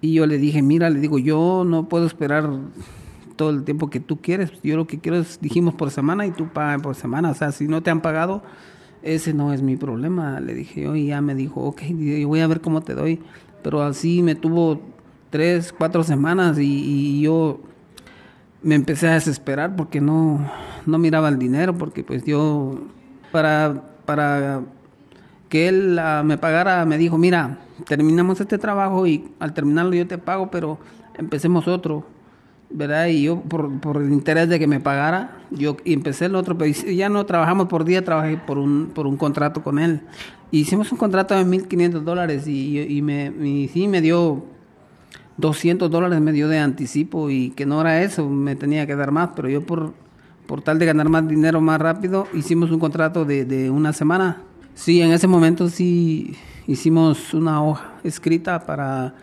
Y 0.00 0.14
yo 0.14 0.26
le 0.26 0.38
dije, 0.38 0.62
mira, 0.62 0.90
le 0.90 0.98
digo, 0.98 1.18
yo 1.18 1.64
no 1.66 1.88
puedo 1.88 2.06
esperar 2.06 2.50
todo 3.36 3.50
el 3.50 3.64
tiempo 3.64 3.90
que 3.90 4.00
tú 4.00 4.20
quieres. 4.20 4.50
Yo 4.62 4.76
lo 4.76 4.86
que 4.86 4.98
quiero 4.98 5.18
es, 5.18 5.38
dijimos 5.40 5.74
por 5.74 5.90
semana 5.90 6.26
y 6.26 6.32
tú 6.32 6.48
pagas 6.48 6.82
por 6.82 6.94
semana. 6.94 7.30
O 7.30 7.34
sea, 7.34 7.52
si 7.52 7.68
no 7.68 7.82
te 7.82 7.90
han 7.90 8.00
pagado, 8.00 8.42
ese 9.02 9.32
no 9.32 9.52
es 9.52 9.62
mi 9.62 9.76
problema. 9.76 10.40
Le 10.40 10.54
dije 10.54 10.82
yo 10.82 10.96
y 10.96 11.06
ya 11.06 11.20
me 11.20 11.34
dijo, 11.34 11.60
ok, 11.60 11.82
voy 12.26 12.40
a 12.40 12.46
ver 12.46 12.60
cómo 12.60 12.80
te 12.80 12.94
doy. 12.94 13.20
Pero 13.62 13.82
así 13.82 14.22
me 14.22 14.34
tuvo 14.34 14.80
tres, 15.30 15.72
cuatro 15.72 16.02
semanas 16.02 16.58
y, 16.58 17.20
yo 17.20 17.60
me 18.62 18.74
empecé 18.74 19.08
a 19.08 19.14
desesperar 19.14 19.74
porque 19.76 20.00
no, 20.00 20.48
no 20.86 20.98
miraba 20.98 21.28
el 21.28 21.38
dinero, 21.38 21.76
porque 21.76 22.04
pues 22.04 22.24
yo, 22.24 22.78
para, 23.32 23.82
para 24.04 24.62
que 25.48 25.68
él 25.68 25.98
ah, 25.98 26.22
me 26.24 26.38
pagara, 26.38 26.84
me 26.86 26.98
dijo, 26.98 27.18
mira, 27.18 27.58
terminamos 27.86 28.40
este 28.40 28.58
trabajo 28.58 29.06
y 29.06 29.28
al 29.38 29.52
terminarlo 29.52 29.94
yo 29.94 30.06
te 30.06 30.18
pago, 30.18 30.50
pero 30.50 30.78
empecemos 31.18 31.68
otro. 31.68 32.06
¿verdad? 32.74 33.06
Y 33.08 33.24
yo, 33.24 33.40
por, 33.40 33.80
por, 33.80 33.98
el 33.98 34.12
interés 34.12 34.48
de 34.48 34.58
que 34.58 34.66
me 34.66 34.80
pagara, 34.80 35.42
yo 35.50 35.76
empecé 35.84 36.26
el 36.26 36.34
otro, 36.34 36.56
pero 36.56 36.72
ya 36.72 37.08
no 37.08 37.26
trabajamos 37.26 37.68
por 37.68 37.84
día, 37.84 38.04
trabajé 38.04 38.38
por 38.38 38.58
un, 38.58 38.90
por 38.94 39.06
un 39.06 39.16
contrato 39.16 39.62
con 39.62 39.78
él. 39.78 40.00
Hicimos 40.50 40.90
un 40.92 40.98
contrato 40.98 41.34
de 41.34 41.44
1.500 41.44 42.00
dólares 42.00 42.46
y, 42.46 42.80
y, 42.80 43.02
me, 43.02 43.26
y 43.42 43.68
sí 43.68 43.88
me 43.88 44.00
dio 44.00 44.44
200 45.36 45.90
dólares, 45.90 46.20
me 46.20 46.32
dio 46.32 46.48
de 46.48 46.58
anticipo 46.58 47.30
y 47.30 47.50
que 47.50 47.66
no 47.66 47.80
era 47.80 48.02
eso, 48.02 48.28
me 48.28 48.56
tenía 48.56 48.86
que 48.86 48.96
dar 48.96 49.12
más, 49.12 49.30
pero 49.34 49.48
yo 49.48 49.62
por, 49.64 49.92
por 50.52 50.60
tal 50.60 50.78
de 50.78 50.84
ganar 50.84 51.08
más 51.08 51.26
dinero 51.26 51.62
más 51.62 51.80
rápido, 51.80 52.28
hicimos 52.34 52.70
un 52.70 52.78
contrato 52.78 53.24
de, 53.24 53.46
de 53.46 53.70
una 53.70 53.94
semana. 53.94 54.42
Sí, 54.74 55.00
en 55.00 55.10
ese 55.10 55.26
momento 55.26 55.70
sí 55.70 56.36
hicimos 56.66 57.32
una 57.32 57.64
hoja 57.64 57.94
escrita 58.04 58.66
para 58.66 59.14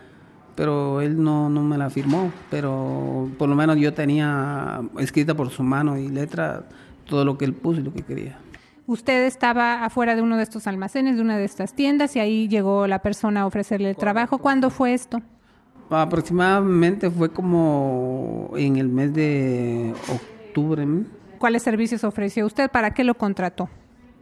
pero 0.56 1.02
él 1.02 1.24
no, 1.24 1.48
no 1.48 1.62
me 1.62 1.78
la 1.78 1.92
firmó, 1.92 2.32
pero 2.50 3.30
por 3.38 3.48
lo 3.48 3.54
menos 3.56 3.78
yo 3.78 3.94
tenía 3.94 4.82
escrita 4.98 5.36
por 5.36 5.52
su 5.52 5.62
mano 5.62 6.00
y 6.00 6.10
letra 6.10 6.64
todo 7.06 7.24
lo 7.24 7.38
que 7.38 7.46
él 7.46 7.54
puso 7.54 7.80
y 7.80 7.84
lo 7.84 7.94
que 7.94 8.02
quería. 8.02 8.40
Usted 8.88 9.28
estaba 9.28 9.86
afuera 9.86 10.16
de 10.16 10.24
uno 10.24 10.36
de 10.36 10.42
estos 10.42 10.66
almacenes, 10.66 11.16
de 11.18 11.22
una 11.22 11.38
de 11.38 11.46
estas 11.46 11.76
tiendas, 11.76 12.16
y 12.16 12.20
ahí 12.22 12.48
llegó 12.48 12.88
la 12.88 13.04
persona 13.04 13.42
a 13.42 13.46
ofrecerle 13.46 13.92
el 13.92 13.98
trabajo. 13.98 14.40
¿Cuándo 14.40 14.72
fue 14.72 14.96
esto? 14.96 15.22
Aproximadamente 15.92 17.12
fue 17.12 17.30
como 17.32 18.52
en 18.56 18.78
el 18.78 18.90
mes 18.90 19.14
de 19.14 19.94
octubre. 20.12 20.88
¿Cuáles 21.40 21.64
servicios 21.64 22.04
ofreció 22.04 22.46
usted? 22.46 22.70
¿Para 22.70 22.94
qué 22.94 23.04
lo 23.04 23.16
contrató? 23.16 23.70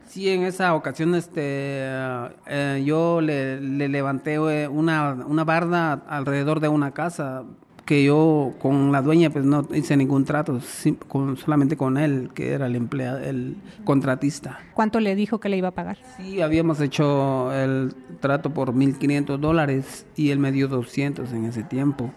Sí, 0.07 0.29
en 0.29 0.43
esa 0.43 0.73
ocasión 0.75 1.15
este, 1.15 1.41
eh, 1.41 2.83
yo 2.85 3.19
le, 3.19 3.59
levanté 3.59 4.35
eh, 4.35 4.67
una, 4.67 5.13
una 5.27 5.43
barda 5.43 5.93
alrededor 6.07 6.59
de 6.59 6.69
una 6.69 6.91
casa 6.91 7.43
que 7.85 8.03
yo 8.03 8.53
con 8.59 8.91
la 8.91 9.01
dueña 9.01 9.29
pues 9.29 9.45
no 9.45 9.65
hice 9.73 9.97
ningún 9.97 10.25
trato, 10.25 10.59
con, 11.07 11.37
solamente 11.37 11.75
con 11.75 11.97
él, 11.97 12.29
que 12.35 12.51
era 12.51 12.67
el 12.67 12.75
empleado, 12.75 13.19
el 13.19 13.55
contratista. 13.83 14.59
¿Cuánto 14.73 14.99
le 14.99 15.15
dijo 15.15 15.39
que 15.39 15.49
le 15.49 15.57
iba 15.57 15.69
a 15.69 15.71
pagar? 15.71 15.97
Sí, 16.17 16.41
habíamos 16.41 16.79
hecho 16.81 17.51
el 17.53 17.95
trato 18.19 18.53
por 18.53 18.73
1.500 18.73 19.37
dólares 19.37 20.05
y 20.15 20.29
él 20.31 20.39
me 20.39 20.51
dio 20.51 20.67
200 20.67 21.31
en 21.31 21.45
ese 21.45 21.63
tiempo. 21.63 22.11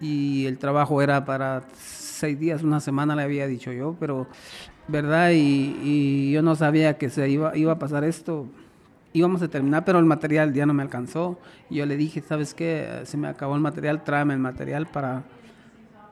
Y 0.00 0.46
el 0.46 0.58
trabajo 0.58 1.00
era 1.02 1.24
para 1.24 1.62
seis 2.14 2.38
días, 2.38 2.62
una 2.62 2.80
semana 2.80 3.14
le 3.14 3.22
había 3.22 3.46
dicho 3.46 3.72
yo, 3.72 3.96
pero 3.98 4.26
¿verdad? 4.88 5.30
Y, 5.32 6.30
yo 6.32 6.42
no 6.42 6.54
sabía 6.54 6.98
que 6.98 7.10
se 7.10 7.28
iba, 7.28 7.56
iba 7.56 7.72
a 7.72 7.78
pasar 7.78 8.04
esto. 8.04 8.46
Íbamos 9.12 9.42
a 9.42 9.48
terminar, 9.48 9.84
pero 9.84 9.98
el 9.98 10.04
material 10.04 10.52
ya 10.52 10.66
no 10.66 10.74
me 10.74 10.82
alcanzó. 10.82 11.38
Y 11.70 11.76
yo 11.76 11.86
le 11.86 11.96
dije, 11.96 12.20
¿sabes 12.20 12.52
qué? 12.54 13.02
Se 13.04 13.16
me 13.16 13.28
acabó 13.28 13.54
el 13.54 13.60
material, 13.60 14.02
tráeme 14.02 14.34
el 14.34 14.40
material 14.40 14.86
para... 14.86 15.24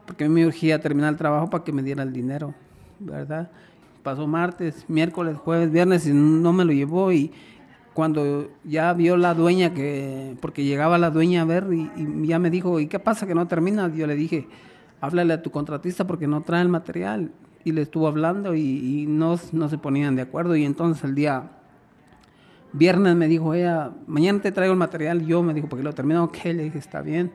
Porque 0.06 0.28
me 0.28 0.46
urgía 0.46 0.80
terminar 0.80 1.12
el 1.12 1.18
trabajo 1.18 1.48
para 1.50 1.64
que 1.64 1.72
me 1.72 1.82
diera 1.82 2.02
el 2.02 2.12
dinero, 2.12 2.54
¿verdad? 2.98 3.50
Pasó 4.02 4.26
martes, 4.26 4.84
miércoles, 4.88 5.36
jueves, 5.36 5.70
viernes 5.70 6.06
y 6.06 6.12
no 6.12 6.52
me 6.52 6.64
lo 6.64 6.72
llevó 6.72 7.12
y 7.12 7.32
cuando 7.94 8.50
ya 8.64 8.92
vio 8.94 9.16
la 9.16 9.32
dueña 9.32 9.74
que, 9.74 10.36
porque 10.40 10.64
llegaba 10.64 10.98
la 10.98 11.10
dueña 11.10 11.42
a 11.42 11.44
ver 11.44 11.68
y, 11.72 11.90
y 11.96 12.26
ya 12.26 12.40
me 12.40 12.50
dijo, 12.50 12.80
¿y 12.80 12.88
qué 12.88 12.98
pasa 12.98 13.26
que 13.28 13.34
no 13.34 13.46
termina? 13.46 13.92
Yo 13.94 14.08
le 14.08 14.16
dije, 14.16 14.48
háblale 15.02 15.34
a 15.34 15.42
tu 15.42 15.50
contratista 15.50 16.06
porque 16.06 16.28
no 16.28 16.42
trae 16.42 16.62
el 16.62 16.68
material 16.68 17.32
y 17.64 17.72
le 17.72 17.82
estuvo 17.82 18.06
hablando 18.06 18.54
y, 18.54 19.04
no, 19.08 19.36
se 19.36 19.78
ponían 19.78 20.14
de 20.14 20.22
acuerdo 20.22 20.54
y 20.54 20.64
entonces 20.64 21.02
el 21.02 21.16
día 21.16 21.50
viernes 22.72 23.16
me 23.16 23.26
dijo 23.26 23.52
ella, 23.52 23.90
mañana 24.06 24.40
te 24.40 24.52
traigo 24.52 24.72
el 24.72 24.78
material, 24.78 25.26
yo 25.26 25.42
me 25.42 25.54
dijo, 25.54 25.68
porque 25.68 25.82
lo 25.82 25.92
terminó, 25.92 26.24
ok, 26.24 26.44
le 26.44 26.62
dije, 26.62 26.78
está 26.78 27.02
bien. 27.02 27.32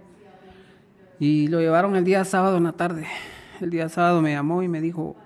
Y 1.19 1.50
lo 1.50 1.59
llevaron 1.59 1.95
el 1.97 2.05
día 2.05 2.24
sábado 2.24 2.57
en 2.57 2.63
la 2.63 2.71
tarde. 2.71 3.05
El 3.59 3.69
día 3.69 3.89
sábado 3.89 4.21
me 4.21 4.31
llamó 4.31 4.63
y 4.63 4.69
me 4.69 4.79
dijo, 4.79 5.17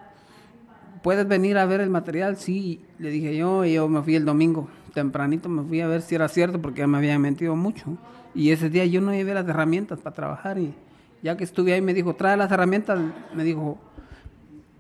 ¿puedes 1.04 1.28
venir 1.28 1.60
a 1.60 1.66
ver 1.66 1.80
el 1.80 1.92
material? 1.92 2.38
Sí, 2.38 2.82
le 2.98 3.12
dije 3.12 3.38
yo, 3.38 3.66
y 3.66 3.74
yo 3.74 3.88
me 3.88 4.02
fui 4.02 4.16
el 4.16 4.26
domingo, 4.26 4.68
tempranito 4.96 5.48
me 5.48 5.64
fui 5.64 5.82
a 5.82 5.88
ver 5.88 6.02
si 6.02 6.16
era 6.16 6.28
cierto 6.28 6.60
porque 6.60 6.88
me 6.88 6.98
habían 6.98 7.22
mentido 7.22 7.56
mucho. 7.56 7.98
Y 8.34 8.50
ese 8.50 8.70
día 8.70 8.86
yo 8.86 9.00
no 9.00 9.14
llevé 9.14 9.36
las 9.36 9.48
herramientas 9.48 10.00
para 10.00 10.16
trabajar 10.16 10.58
y 10.58 10.74
ya 11.24 11.38
que 11.38 11.44
estuve 11.44 11.74
ahí 11.74 11.82
me 11.82 11.94
dijo, 11.94 12.16
trae 12.16 12.38
las 12.38 12.52
herramientas, 12.52 13.00
me 13.34 13.44
dijo, 13.44 13.78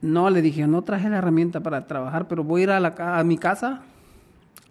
no, 0.01 0.29
le 0.29 0.41
dije, 0.41 0.67
no 0.67 0.81
traje 0.81 1.09
la 1.09 1.17
herramienta 1.17 1.61
para 1.61 1.87
trabajar, 1.87 2.27
pero 2.27 2.43
voy 2.43 2.61
a 2.61 2.63
ir 2.63 2.69
a, 2.71 2.79
la, 2.79 2.95
a 3.19 3.23
mi 3.23 3.37
casa 3.37 3.83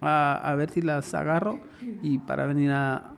a, 0.01 0.55
ver 0.57 0.71
si 0.71 0.83
las 0.83 1.15
agarro 1.15 1.61
y 2.03 2.19
para 2.19 2.47
venir 2.47 2.73
a, 2.73 3.13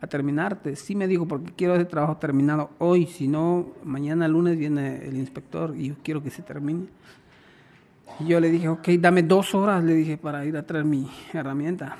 a 0.00 0.06
terminarte. 0.08 0.74
Sí 0.76 0.96
me 0.96 1.06
dijo, 1.06 1.26
porque 1.26 1.52
quiero 1.52 1.74
ese 1.76 1.84
trabajo 1.84 2.16
terminado 2.16 2.70
hoy, 2.78 3.06
si 3.06 3.28
no, 3.28 3.68
mañana 3.84 4.26
lunes 4.26 4.58
viene 4.58 5.06
el 5.06 5.16
inspector 5.16 5.74
y 5.76 5.88
yo 5.88 5.94
quiero 6.02 6.22
que 6.22 6.30
se 6.30 6.42
termine. 6.42 6.86
Y 8.20 8.26
yo 8.26 8.40
le 8.40 8.50
dije, 8.50 8.68
ok, 8.68 8.88
dame 8.98 9.22
dos 9.22 9.54
horas, 9.54 9.82
le 9.84 9.94
dije, 9.94 10.16
para 10.16 10.44
ir 10.44 10.56
a 10.56 10.66
traer 10.66 10.84
mi 10.84 11.08
herramienta. 11.32 11.96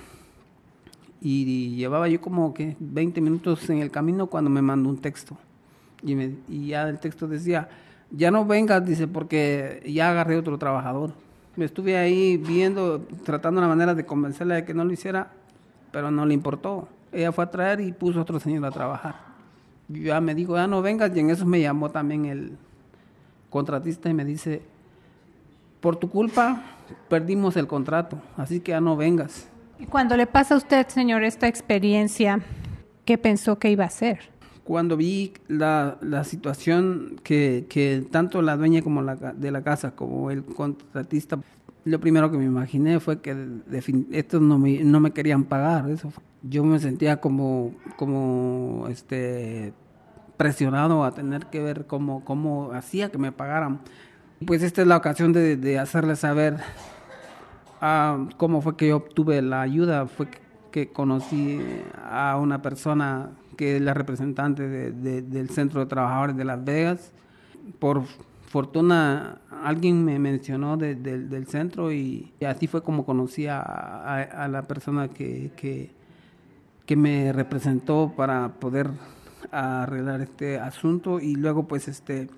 Y, 1.20 1.76
llevaba 1.76 2.08
yo 2.08 2.20
como 2.20 2.52
que 2.52 2.76
20 2.80 3.20
minutos 3.20 3.70
en 3.70 3.78
el 3.78 3.90
camino 3.90 4.26
cuando 4.26 4.50
me 4.50 4.60
mandó 4.60 4.88
un 4.88 4.98
texto. 4.98 5.38
Y, 6.02 6.14
y 6.48 6.68
ya 6.68 6.88
el 6.88 6.98
texto 6.98 7.28
decía, 7.28 7.68
ya 8.10 8.30
no 8.30 8.44
vengas, 8.44 8.84
dice, 8.84 9.08
porque 9.08 9.82
ya 9.86 10.10
agarré 10.10 10.36
otro 10.36 10.58
trabajador. 10.58 11.12
Me 11.56 11.64
estuve 11.64 11.96
ahí 11.96 12.36
viendo, 12.36 13.00
tratando 13.24 13.60
la 13.60 13.68
manera 13.68 13.94
de 13.94 14.04
convencerla 14.04 14.56
de 14.56 14.64
que 14.64 14.74
no 14.74 14.84
lo 14.84 14.92
hiciera, 14.92 15.30
pero 15.90 16.10
no 16.10 16.24
le 16.26 16.34
importó. 16.34 16.88
Ella 17.12 17.32
fue 17.32 17.44
a 17.44 17.50
traer 17.50 17.80
y 17.80 17.92
puso 17.92 18.18
a 18.18 18.22
otro 18.22 18.40
señor 18.40 18.64
a 18.64 18.70
trabajar. 18.70 19.16
Ya 19.88 20.20
me 20.20 20.34
dijo, 20.34 20.56
ya 20.56 20.66
no 20.66 20.80
vengas, 20.80 21.14
y 21.14 21.20
en 21.20 21.30
eso 21.30 21.44
me 21.44 21.60
llamó 21.60 21.90
también 21.90 22.24
el 22.26 22.56
contratista 23.50 24.08
y 24.08 24.14
me 24.14 24.24
dice, 24.24 24.62
por 25.80 25.96
tu 25.96 26.08
culpa 26.08 26.62
perdimos 27.08 27.56
el 27.56 27.66
contrato, 27.66 28.18
así 28.36 28.60
que 28.60 28.72
ya 28.72 28.80
no 28.80 28.96
vengas. 28.96 29.48
Y 29.78 29.86
cuando 29.86 30.16
le 30.16 30.26
pasa 30.26 30.54
a 30.54 30.56
usted, 30.56 30.86
señor, 30.88 31.24
esta 31.24 31.48
experiencia, 31.48 32.40
¿qué 33.04 33.18
pensó 33.18 33.58
que 33.58 33.70
iba 33.70 33.84
a 33.84 33.88
hacer? 33.88 34.31
Cuando 34.64 34.96
vi 34.96 35.32
la, 35.48 35.98
la 36.00 36.24
situación 36.24 37.20
que, 37.22 37.66
que, 37.68 38.06
tanto 38.10 38.42
la 38.42 38.56
dueña 38.56 38.82
como 38.82 39.02
la, 39.02 39.16
de 39.16 39.50
la 39.50 39.62
casa 39.62 39.94
como 39.96 40.30
el 40.30 40.44
contratista, 40.44 41.38
lo 41.84 42.00
primero 42.00 42.30
que 42.30 42.38
me 42.38 42.44
imaginé 42.44 43.00
fue 43.00 43.20
que 43.20 43.34
estos 44.12 44.40
no 44.40 44.58
me, 44.58 44.84
no 44.84 45.00
me 45.00 45.10
querían 45.10 45.44
pagar. 45.44 45.90
Eso. 45.90 46.12
Yo 46.42 46.64
me 46.64 46.78
sentía 46.78 47.20
como, 47.20 47.74
como 47.96 48.86
este, 48.88 49.72
presionado 50.36 51.04
a 51.04 51.12
tener 51.12 51.46
que 51.46 51.60
ver 51.60 51.86
cómo, 51.86 52.24
cómo 52.24 52.72
hacía 52.72 53.10
que 53.10 53.18
me 53.18 53.32
pagaran. 53.32 53.80
Pues 54.46 54.62
esta 54.62 54.82
es 54.82 54.88
la 54.88 54.96
ocasión 54.96 55.32
de, 55.32 55.56
de 55.56 55.78
hacerles 55.78 56.20
saber 56.20 56.58
ah, 57.80 58.28
cómo 58.36 58.60
fue 58.60 58.76
que 58.76 58.88
yo 58.88 58.96
obtuve 58.98 59.42
la 59.42 59.62
ayuda. 59.62 60.06
Fue 60.06 60.28
que 60.28 60.41
conocí 60.92 61.60
a 62.02 62.36
una 62.36 62.62
persona 62.62 63.30
que 63.56 63.76
es 63.76 63.82
la 63.82 63.94
representante 63.94 64.68
del 64.68 65.50
Centro 65.50 65.80
de 65.80 65.86
Trabajadores 65.86 66.36
de 66.36 66.44
Las 66.44 66.64
Vegas. 66.64 67.12
Por 67.78 68.02
fortuna, 68.46 69.38
alguien 69.62 70.04
me 70.04 70.18
mencionó 70.18 70.76
del 70.76 71.46
centro 71.46 71.92
y, 71.92 72.32
así 72.46 72.66
fue 72.66 72.82
como 72.82 73.06
conocí 73.06 73.46
a, 73.46 74.48
la 74.50 74.62
persona 74.62 75.08
que, 75.08 75.50
que, 75.56 76.96
me 76.96 77.32
representó 77.32 78.12
para 78.14 78.50
poder 78.60 78.90
arreglar 79.50 80.20
este 80.20 80.58
asunto 80.58 81.20
y 81.20 81.36
luego 81.36 81.66
pues 81.66 81.88
este 81.88 82.28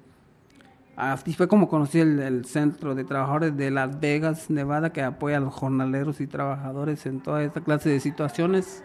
así 0.97 1.33
fue 1.35 1.49
como 1.49 1.69
conocí 1.69 2.01
el, 2.01 2.19
el, 2.21 2.45
centro 2.45 2.95
de 2.95 3.05
trabajadores 3.05 3.57
de 3.57 3.71
Las 3.71 4.01
Vegas, 4.01 4.51
Nevada, 4.51 4.93
que 4.93 5.03
apoya 5.03 5.39
a 5.39 5.41
los 5.41 5.55
jornaleros 5.55 6.21
y 6.21 6.27
trabajadores 6.27 7.07
en 7.07 7.21
toda 7.21 7.43
esta 7.43 7.61
clase 7.61 7.91
de 7.91 8.01
situaciones. 8.01 8.83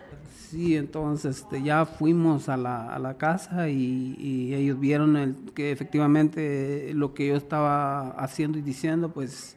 Sí, 0.49 0.75
entonces 0.75 1.41
este, 1.41 1.61
ya 1.61 1.85
fuimos 1.85 2.49
a 2.49 2.57
la, 2.57 2.91
a 2.91 2.97
la 2.97 3.17
casa 3.19 3.69
y, 3.69 4.51
ellos 4.51 4.79
vieron 4.79 5.15
el, 5.15 5.35
que 5.53 5.71
efectivamente 5.71 6.91
lo 6.95 7.13
que 7.13 7.27
yo 7.27 7.35
estaba 7.35 8.09
haciendo 8.11 8.57
y 8.57 8.63
diciendo 8.63 9.09
pues 9.09 9.55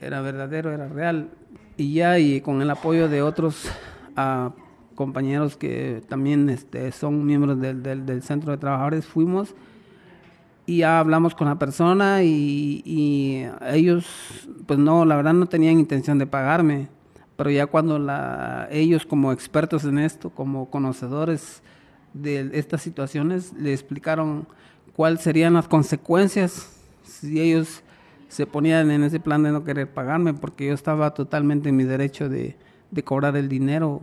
era 0.00 0.20
verdadero, 0.20 0.70
era 0.70 0.86
real. 0.88 1.30
Y 1.76 1.94
ya 1.94 2.20
y 2.20 2.40
con 2.40 2.62
el 2.62 2.70
apoyo 2.70 3.08
de 3.08 3.20
otros 3.20 3.68
ah, 4.14 4.52
compañeros 4.94 5.56
que 5.56 6.04
también 6.08 6.48
este, 6.50 6.92
son 6.92 7.26
miembros 7.26 7.60
del, 7.60 7.82
del, 7.82 8.06
del, 8.06 8.22
Centro 8.22 8.52
de 8.52 8.58
Trabajadores 8.58 9.04
fuimos 9.04 9.56
y 10.66 10.78
ya 10.78 10.98
hablamos 11.00 11.34
con 11.34 11.48
la 11.48 11.58
persona 11.58 12.22
y, 12.22 12.82
y, 12.84 13.44
ellos, 13.72 14.06
pues 14.66 14.78
no, 14.78 15.04
la 15.04 15.16
verdad 15.16 15.34
no 15.34 15.46
tenían 15.46 15.78
intención 15.78 16.18
de 16.18 16.26
pagarme, 16.26 16.88
pero 17.36 17.50
ya 17.50 17.66
cuando 17.66 17.98
la, 17.98 18.68
ellos 18.70 19.04
como 19.04 19.32
expertos 19.32 19.84
en 19.84 19.98
esto, 19.98 20.30
como 20.30 20.70
conocedores 20.70 21.62
de 22.14 22.50
estas 22.52 22.82
situaciones, 22.82 23.52
le 23.54 23.72
explicaron 23.72 24.46
cuáles 24.94 25.22
serían 25.22 25.54
las 25.54 25.66
consecuencias 25.66 26.70
si 27.02 27.40
ellos 27.40 27.82
se 28.28 28.46
ponían 28.46 28.90
en 28.90 29.02
ese 29.02 29.20
plan 29.20 29.42
de 29.42 29.52
no 29.52 29.64
querer 29.64 29.90
pagarme, 29.90 30.32
porque 30.32 30.66
yo 30.66 30.74
estaba 30.74 31.12
totalmente 31.12 31.68
en 31.68 31.76
mi 31.76 31.84
derecho 31.84 32.28
de, 32.28 32.56
de 32.90 33.02
cobrar 33.02 33.36
el 33.36 33.48
dinero. 33.48 34.00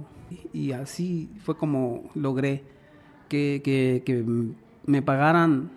Y 0.54 0.74
así 0.74 1.30
fue 1.44 1.58
como 1.58 2.04
logré 2.14 2.64
que, 3.28 3.62
que, 3.64 4.04
que 4.06 4.24
me 4.86 5.02
pagaran 5.02 5.72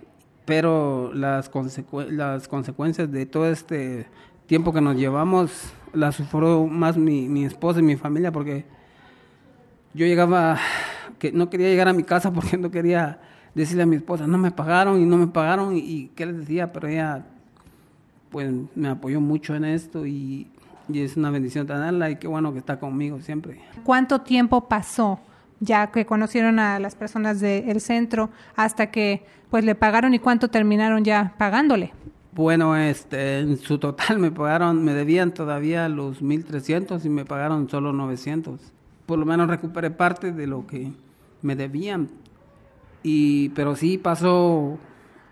pero 0.44 1.12
las, 1.14 1.50
las 2.10 2.48
consecuencias 2.48 3.10
de 3.10 3.26
todo 3.26 3.48
este 3.48 4.06
tiempo 4.46 4.72
que 4.72 4.80
nos 4.80 4.96
llevamos 4.96 5.72
las 5.92 6.16
sufrió 6.16 6.66
más 6.66 6.96
mi, 6.96 7.28
mi 7.28 7.44
esposa 7.44 7.80
y 7.80 7.82
mi 7.82 7.96
familia 7.96 8.32
porque 8.32 8.64
yo 9.94 10.06
llegaba, 10.06 10.58
que 11.18 11.32
no 11.32 11.50
quería 11.50 11.68
llegar 11.68 11.88
a 11.88 11.92
mi 11.92 12.02
casa 12.02 12.32
porque 12.32 12.56
no 12.56 12.70
quería 12.70 13.20
decirle 13.54 13.82
a 13.82 13.86
mi 13.86 13.96
esposa, 13.96 14.26
no 14.26 14.38
me 14.38 14.50
pagaron 14.50 15.00
y 15.00 15.04
no 15.04 15.16
me 15.18 15.26
pagaron 15.26 15.76
y, 15.76 16.10
qué 16.14 16.26
les 16.26 16.38
decía, 16.38 16.72
pero 16.72 16.88
ella 16.88 17.26
pues 18.30 18.50
me 18.74 18.88
apoyó 18.88 19.20
mucho 19.20 19.54
en 19.54 19.66
esto 19.66 20.06
y, 20.06 20.50
y 20.88 21.00
es 21.00 21.18
una 21.18 21.30
bendición 21.30 21.66
tenerla 21.66 22.10
y 22.10 22.16
qué 22.16 22.26
bueno 22.26 22.52
que 22.52 22.58
está 22.58 22.80
conmigo 22.80 23.20
siempre. 23.20 23.60
¿Cuánto 23.84 24.22
tiempo 24.22 24.66
pasó 24.68 25.20
ya 25.62 25.92
que 25.92 26.04
conocieron 26.04 26.58
a 26.58 26.80
las 26.80 26.96
personas 26.96 27.40
del 27.40 27.80
centro 27.80 28.30
hasta 28.56 28.90
que 28.90 29.24
pues 29.48 29.64
le 29.64 29.74
pagaron 29.76 30.12
y 30.12 30.18
cuánto 30.18 30.48
terminaron 30.48 31.04
ya 31.04 31.34
pagándole? 31.38 31.92
Bueno, 32.32 32.76
este, 32.76 33.40
en 33.40 33.58
su 33.58 33.78
total 33.78 34.18
me 34.18 34.32
pagaron, 34.32 34.84
me 34.84 34.92
debían 34.92 35.32
todavía 35.32 35.88
los 35.88 36.20
1.300 36.20 37.04
y 37.04 37.08
me 37.08 37.24
pagaron 37.24 37.68
solo 37.68 37.92
900. 37.92 38.60
Por 39.06 39.18
lo 39.18 39.26
menos 39.26 39.48
recuperé 39.48 39.90
parte 39.90 40.32
de 40.32 40.46
lo 40.46 40.66
que 40.66 40.92
me 41.42 41.54
debían. 41.54 42.08
Y, 43.04 43.50
pero 43.50 43.76
sí 43.76 43.98
pasó 43.98 44.78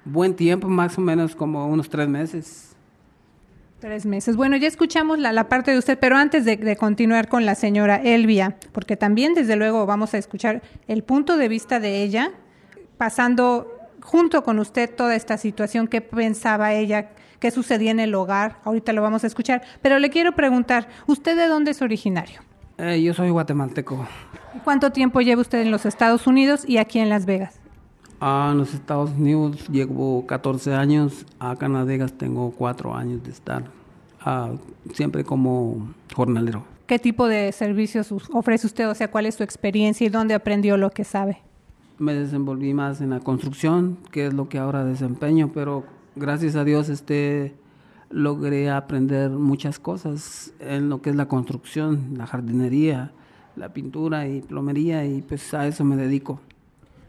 buen 0.05 0.35
tiempo, 0.35 0.69
más 0.69 0.97
o 0.97 1.01
menos 1.01 1.35
como 1.35 1.67
unos 1.67 1.89
tres 1.89 2.09
meses. 2.09 2.77
Tres 3.81 4.05
meses. 4.05 4.37
Bueno, 4.37 4.57
ya 4.57 4.69
escuchamos 4.69 5.19
la, 5.19 5.33
la 5.33 5.49
parte 5.49 5.71
de 5.71 5.79
usted, 5.79 5.99
pero 5.99 6.17
antes 6.17 6.45
de, 6.45 6.59
de, 6.59 6.77
continuar 6.77 7.29
con 7.29 7.47
la 7.47 7.55
señora 7.55 7.97
Elvia, 7.97 8.57
porque 8.73 8.97
también 8.97 9.33
desde 9.33 9.57
luego 9.57 9.87
vamos 9.87 10.13
a 10.13 10.19
escuchar 10.19 10.61
el 10.87 11.03
punto 11.03 11.39
de 11.39 11.49
vista 11.49 11.81
de 11.81 12.03
ella, 12.03 12.31
pasando 12.99 13.81
junto 14.03 14.45
con 14.45 14.59
usted 14.59 14.95
toda 14.95 15.15
esta 15.15 15.39
situación, 15.39 15.89
qué 15.89 16.03
pensaba 16.03 16.75
ella, 16.75 17.11
qué 17.39 17.51
sucedía 17.51 17.91
en 17.91 18.01
el 18.01 18.15
hogar, 18.15 18.59
ahorita 18.65 18.93
lo 18.93 19.03
vamos 19.03 19.25
a 19.25 19.27
escuchar, 19.27 19.63
pero 19.83 19.99
le 19.99 20.11
quiero 20.11 20.35
preguntar, 20.35 20.89
¿usted 21.07 21.37
de 21.37 21.47
dónde 21.47 21.71
es 21.71 21.81
originario? 21.81 22.41
Eh, 22.79 23.03
yo 23.03 23.15
soy 23.15 23.31
guatemalteco. 23.31 24.07
¿Cuánto 24.65 24.91
tiempo 24.93 25.21
lleva 25.21 25.41
usted 25.41 25.61
en 25.61 25.71
los 25.71 25.87
Estados 25.87 26.27
Unidos 26.27 26.65
y 26.67 26.79
aquí 26.79 26.99
en 26.99 27.09
Las 27.09 27.27
Vegas? 27.27 27.60
Ah, 28.21 28.50
en 28.53 28.59
los 28.59 28.75
Estados 28.75 29.11
Unidos 29.12 29.67
llevo 29.69 30.27
14 30.27 30.75
años, 30.75 31.25
Las 31.41 31.87
Vegas 31.87 32.12
tengo 32.12 32.50
4 32.50 32.95
años 32.95 33.23
de 33.25 33.31
estar, 33.31 33.65
ah, 34.21 34.50
siempre 34.93 35.25
como 35.25 35.89
jornalero. 36.15 36.65
¿Qué 36.87 36.99
tipo 36.99 37.27
de 37.29 37.50
servicios 37.53 38.12
ofrece 38.33 38.67
usted? 38.67 38.91
O 38.91 38.95
sea, 38.95 39.11
¿cuál 39.11 39.25
es 39.25 39.37
su 39.37 39.43
experiencia 39.43 40.07
y 40.07 40.11
dónde 40.11 40.35
aprendió 40.35 40.77
lo 40.77 40.91
que 40.91 41.05
sabe? 41.05 41.39
Me 41.99 42.12
desenvolví 42.12 42.75
más 42.75 43.00
en 43.00 43.11
la 43.11 43.21
construcción, 43.21 43.97
que 44.11 44.27
es 44.27 44.35
lo 44.35 44.50
que 44.50 44.59
ahora 44.59 44.85
desempeño, 44.85 45.50
pero 45.55 45.85
gracias 46.15 46.57
a 46.57 46.65
Dios 46.65 46.91
este, 46.91 47.55
logré 48.11 48.68
aprender 48.71 49.31
muchas 49.31 49.79
cosas 49.79 50.53
en 50.61 50.90
lo 50.90 51.01
que 51.01 51.11
es 51.11 51.16
la 51.16 51.29
construcción, 51.29 52.14
la 52.18 52.27
jardinería, 52.27 53.12
la 53.57 53.73
pintura 53.73 54.29
y 54.29 54.42
plomería 54.42 55.07
y 55.07 55.23
pues 55.23 55.55
a 55.55 55.66
eso 55.66 55.85
me 55.85 55.97
dedico. 55.97 56.40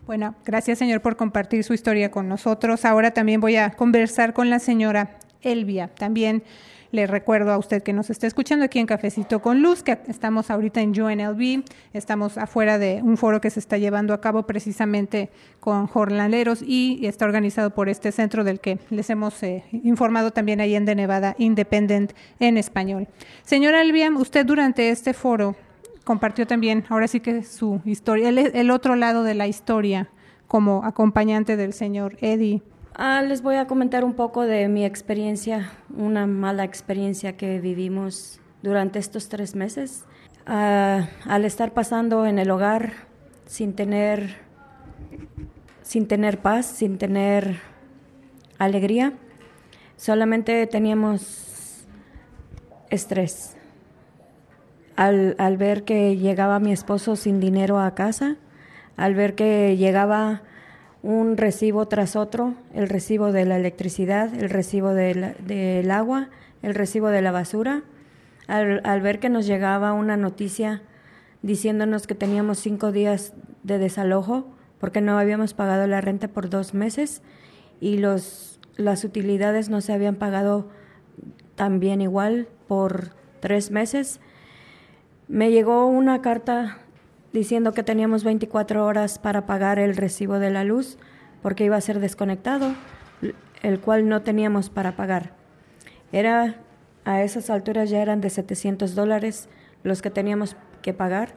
Bueno, 0.08 0.36
gracias 0.46 0.80
señor 0.80 1.02
por 1.02 1.16
compartir 1.16 1.64
su 1.64 1.74
historia 1.74 2.10
con 2.10 2.28
nosotros. 2.28 2.86
Ahora 2.86 3.12
también 3.12 3.40
voy 3.40 3.56
a 3.58 3.70
conversar 3.72 4.34
con 4.34 4.50
la 4.50 4.58
señora 4.58 5.18
Elvia. 5.42 5.90
También 5.90 6.44
le 6.92 7.08
recuerdo 7.08 7.52
a 7.52 7.58
usted 7.58 7.84
que 7.84 7.94
nos 7.94 8.10
está 8.10 8.28
escuchando 8.28 8.66
aquí 8.66 8.80
en 8.80 8.88
Cafecito 8.88 9.42
con 9.42 9.62
Luz, 9.62 9.84
que 9.84 10.00
estamos 10.08 10.50
ahorita 10.50 10.82
en 10.82 11.00
UNLV, 11.00 11.64
estamos 11.94 12.38
afuera 12.38 12.78
de 12.80 13.02
un 13.04 13.16
foro 13.16 13.40
que 13.40 13.50
se 13.50 13.60
está 13.60 13.78
llevando 13.78 14.14
a 14.14 14.22
cabo 14.22 14.44
precisamente 14.44 15.30
con 15.60 15.88
jornaleros 15.88 16.62
y 16.62 17.06
está 17.06 17.26
organizado 17.26 17.70
por 17.70 17.88
este 17.88 18.12
centro 18.12 18.44
del 18.44 18.60
que 18.60 18.80
les 18.90 19.10
hemos 19.10 19.42
eh, 19.44 19.64
informado 19.72 20.32
también 20.32 20.60
ahí 20.62 20.76
en 20.76 20.86
De 20.86 20.96
Nevada 20.96 21.36
Independent 21.38 22.12
en 22.40 22.58
español. 22.58 23.08
Señora 23.44 23.82
Elvia, 23.82 24.12
usted 24.12 24.46
durante 24.46 24.90
este 24.90 25.14
foro 25.14 25.56
compartió 26.04 26.48
también, 26.48 26.86
ahora 26.90 27.08
sí 27.08 27.20
que 27.20 27.44
su 27.44 27.82
historia, 27.86 28.30
el, 28.30 28.72
otro 28.72 28.96
lado 28.96 29.24
de 29.24 29.34
la 29.34 29.48
historia 29.48 30.10
como 30.48 30.84
acompañante 30.84 31.56
del 31.56 31.74
señor 31.74 32.18
Eddie. 32.22 32.62
Ah, 32.96 33.22
les 33.22 33.42
voy 33.42 33.56
a 33.56 33.68
comentar 33.68 34.04
un 34.04 34.14
poco 34.14 34.44
de 34.44 34.68
mi 34.68 34.86
experiencia, 34.86 35.72
una 35.96 36.28
mala 36.28 36.64
experiencia 36.64 37.38
que 37.38 37.60
vivimos 37.60 38.40
durante 38.62 39.00
estos 39.00 39.30
tres 39.30 39.56
meses. 39.56 40.06
Ah, 40.46 41.08
al 41.26 41.46
estar 41.46 41.74
pasando 41.74 42.26
en 42.26 42.40
el 42.40 42.52
hogar 42.52 42.94
sin 43.46 43.74
tener, 43.74 44.38
sin 45.84 46.08
tener 46.08 46.40
paz, 46.40 46.66
sin 46.66 46.98
tener 46.98 47.60
alegría, 48.58 49.14
solamente 49.96 50.68
teníamos 50.68 51.86
estrés 52.90 53.56
al, 55.02 55.58
ver 55.58 55.84
que 55.84 56.16
llegaba 56.16 56.60
mi 56.60 56.72
esposo 56.72 57.16
sin 57.16 57.40
dinero 57.40 57.80
a 57.80 57.96
casa, 57.96 58.38
al 58.98 59.16
ver 59.16 59.34
que 59.34 59.76
llegaba 59.76 60.44
un 61.02 61.38
recibo 61.38 61.88
tras 61.88 62.16
otro, 62.16 62.54
el 62.76 62.88
recibo 62.88 63.32
de 63.32 63.46
la 63.46 63.58
electricidad, 63.58 64.32
el 64.36 64.52
recibo 64.52 64.90
del 64.94 65.90
agua, 65.92 66.30
el 66.62 66.76
recibo 66.76 67.08
de 67.08 67.24
la 67.24 67.32
basura, 67.32 67.82
al, 68.48 68.82
al, 68.84 69.02
ver 69.02 69.20
que 69.20 69.30
nos 69.30 69.48
llegaba 69.48 69.94
una 69.94 70.18
noticia 70.18 70.84
diciéndonos 71.42 72.06
que 72.06 72.14
teníamos 72.14 72.60
cinco 72.60 72.92
días 72.92 73.34
de 73.64 73.80
desalojo 73.80 74.46
porque 74.80 75.02
no 75.02 75.18
habíamos 75.18 75.56
pagado 75.56 75.88
la 75.88 76.02
renta 76.02 76.28
por 76.28 76.50
dos 76.50 76.76
meses 76.76 77.24
y 77.80 77.98
los, 77.98 78.60
las 78.76 79.04
utilidades 79.04 79.70
no 79.70 79.82
se 79.82 79.94
habían 79.94 80.16
pagado 80.16 80.70
también 81.56 82.02
igual 82.02 82.48
por 82.68 83.16
tres 83.40 83.72
meses 83.72 84.20
me 85.32 85.50
llegó 85.50 85.88
una 85.88 86.22
carta 86.22 86.80
diciendo 87.32 87.72
que 87.72 87.84
teníamos 87.84 88.26
24 88.26 88.86
horas 88.86 89.18
para 89.18 89.46
pagar 89.46 89.80
el 89.80 89.96
recibo 89.96 90.40
de 90.40 90.52
la 90.52 90.66
luz 90.66 90.98
porque 91.42 91.64
iba 91.64 91.78
a 91.78 91.82
ser 91.82 92.02
desconectado, 92.02 92.74
el 93.64 93.80
cual 93.80 94.10
no 94.10 94.24
teníamos 94.24 94.70
para 94.70 94.98
pagar. 94.98 95.32
Era 96.12 96.58
a 97.06 97.24
esas 97.24 97.50
alturas 97.50 97.90
ya 97.90 98.02
eran 98.02 98.20
de 98.20 98.30
700 98.30 98.94
dólares 98.94 99.48
los 99.84 100.02
que 100.02 100.10
teníamos 100.10 100.58
que 100.82 100.94
pagar. 100.94 101.34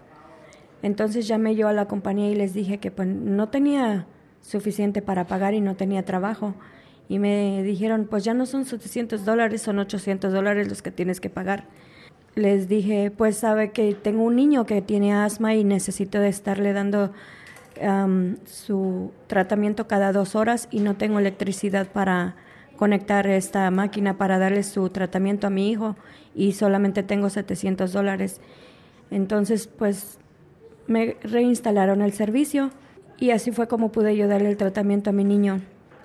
Entonces 0.83 1.29
llamé 1.29 1.55
yo 1.55 1.69
a 1.69 1.73
la 1.73 1.87
compañía 1.87 2.29
y 2.29 2.35
les 2.35 2.53
dije 2.53 2.79
que 2.79 2.91
pues, 2.91 3.07
no 3.07 3.49
tenía 3.49 4.07
suficiente 4.41 5.03
para 5.03 5.29
pagar 5.29 5.55
y 5.55 5.61
no 5.61 5.77
tenía 5.77 6.05
trabajo. 6.05 6.57
Y 7.09 7.21
me 7.21 7.63
dijeron, 7.63 8.09
pues 8.11 8.25
ya 8.25 8.35
no 8.35 8.45
son 8.45 8.65
700 8.65 9.25
dólares, 9.25 9.63
son 9.63 9.79
800 9.79 10.33
dólares 10.33 10.69
los 10.69 10.83
que 10.83 10.91
tienes 10.91 11.21
que 11.21 11.31
pagar 11.31 11.69
les 12.35 12.69
dije, 12.69 13.11
pues 13.11 13.37
sabe 13.37 13.71
que 13.71 13.95
tengo 13.95 14.25
un 14.25 14.37
niño 14.37 14.67
que 14.67 14.83
tiene 14.83 15.15
asma 15.15 15.55
y 15.55 15.65
necesito 15.65 16.19
de 16.19 16.29
estarle 16.29 16.73
dando 16.73 17.13
su 18.45 19.11
tratamiento 19.27 19.89
cada 19.89 20.13
dos 20.13 20.37
horas 20.37 20.69
y 20.71 20.79
no 20.79 20.97
tengo 20.97 21.19
electricidad 21.19 21.89
para 21.89 22.37
conectar 22.77 23.27
esta 23.27 23.69
máquina 23.73 24.17
para 24.17 24.39
darle 24.39 24.63
su 24.63 24.89
tratamiento 24.91 25.49
a 25.49 25.51
mi 25.51 25.71
hijo 25.71 25.97
y 26.37 26.53
solamente 26.53 27.03
tengo 27.03 27.31
700 27.31 27.93
dólares. 27.93 28.41
Entonces, 29.11 29.67
pues 29.67 30.19
me 30.87 31.17
reinstalaron 31.23 32.01
el 32.03 32.13
servicio 32.13 32.71
y 33.19 33.31
así 33.31 33.51
fue 33.51 33.67
como 33.69 33.91
pude 33.91 34.17
yo 34.17 34.29
darle 34.29 34.51
el 34.51 34.57
tratamiento 34.57 35.11
a 35.11 35.13
mi 35.13 35.25
niño. 35.25 35.61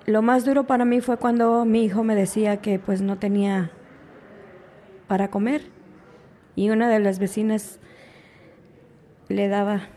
Lo 0.06 0.22
más 0.22 0.44
duro 0.44 0.64
para 0.64 0.84
mí 0.84 1.00
fue 1.00 1.18
cuando 1.18 1.64
mi 1.64 1.84
hijo 1.84 2.02
me 2.02 2.16
decía 2.16 2.56
que 2.58 2.78
pues 2.78 3.00
no 3.00 3.18
tenía 3.18 3.70
para 5.06 5.30
comer 5.30 5.79
y 6.60 6.68
una 6.68 6.90
de 6.90 6.98
las 6.98 7.18
vecinas 7.18 7.78
le 9.28 9.48
daba 9.48 9.88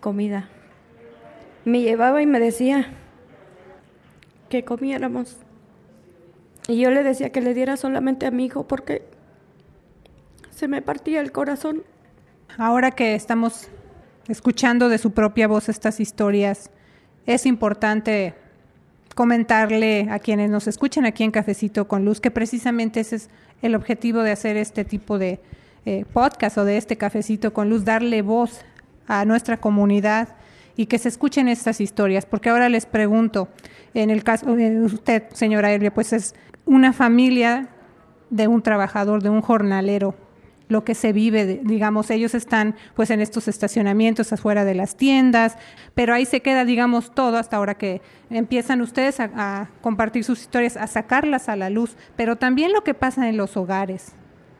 comida. 0.00 0.50
Me 1.64 1.80
llevaba 1.80 2.20
y 2.20 2.26
me 2.26 2.38
decía 2.38 2.90
que 4.50 4.62
comiéramos. 4.62 5.38
Y 6.68 6.80
yo 6.80 6.90
le 6.90 7.02
decía 7.02 7.30
que 7.30 7.40
le 7.40 7.54
diera 7.54 7.78
solamente 7.78 8.26
a 8.26 8.30
mi 8.30 8.44
hijo 8.44 8.68
porque 8.68 9.06
se 10.50 10.68
me 10.68 10.82
partía 10.82 11.22
el 11.22 11.32
corazón. 11.32 11.82
Ahora 12.58 12.90
que 12.90 13.14
estamos 13.14 13.68
escuchando 14.28 14.90
de 14.90 14.98
su 14.98 15.12
propia 15.12 15.48
voz 15.48 15.70
estas 15.70 15.98
historias, 15.98 16.70
es 17.24 17.46
importante 17.46 18.34
comentarle 19.14 20.08
a 20.10 20.18
quienes 20.18 20.50
nos 20.50 20.66
escuchan 20.66 21.06
aquí 21.06 21.24
en 21.24 21.30
Cafecito 21.30 21.88
con 21.88 22.04
Luz 22.04 22.20
que 22.20 22.30
precisamente 22.30 23.00
ese 23.00 23.16
es 23.16 23.30
el 23.62 23.74
objetivo 23.74 24.20
de 24.20 24.32
hacer 24.32 24.58
este 24.58 24.84
tipo 24.84 25.18
de 25.18 25.40
eh, 25.86 26.04
podcast 26.12 26.58
o 26.58 26.64
de 26.64 26.76
este 26.76 26.96
Cafecito 26.96 27.52
con 27.52 27.70
Luz, 27.70 27.84
darle 27.84 28.22
voz 28.22 28.60
a 29.06 29.24
nuestra 29.24 29.58
comunidad 29.58 30.28
y 30.76 30.86
que 30.86 30.98
se 30.98 31.08
escuchen 31.08 31.48
estas 31.48 31.80
historias, 31.80 32.26
porque 32.26 32.50
ahora 32.50 32.68
les 32.68 32.86
pregunto, 32.86 33.48
en 33.94 34.10
el 34.10 34.22
caso 34.24 34.54
de 34.54 34.80
usted, 34.80 35.24
señora 35.32 35.72
Elvia, 35.72 35.92
pues 35.92 36.12
es 36.12 36.34
una 36.64 36.92
familia 36.92 37.68
de 38.30 38.48
un 38.48 38.62
trabajador, 38.62 39.22
de 39.22 39.30
un 39.30 39.42
jornalero, 39.42 40.14
lo 40.68 40.84
que 40.84 40.94
se 40.94 41.12
vive, 41.12 41.60
digamos, 41.64 42.10
ellos 42.10 42.34
están 42.34 42.76
pues 42.94 43.10
en 43.10 43.20
estos 43.20 43.48
estacionamientos 43.48 44.32
afuera 44.32 44.64
de 44.64 44.74
las 44.74 44.96
tiendas, 44.96 45.58
pero 45.94 46.14
ahí 46.14 46.24
se 46.24 46.40
queda, 46.40 46.64
digamos, 46.64 47.12
todo 47.12 47.38
hasta 47.38 47.56
ahora 47.56 47.74
que 47.74 48.00
empiezan 48.30 48.80
ustedes 48.80 49.18
a, 49.18 49.68
compartir 49.82 50.22
sus 50.22 50.40
historias, 50.40 50.76
a 50.76 50.86
sacarlas 50.86 51.48
a 51.48 51.56
la 51.56 51.70
luz, 51.70 51.96
pero 52.16 52.36
también 52.36 52.72
lo 52.72 52.84
que 52.84 52.94
pasa 52.94 53.28
en 53.28 53.36
los 53.36 53.56
hogares, 53.56 54.12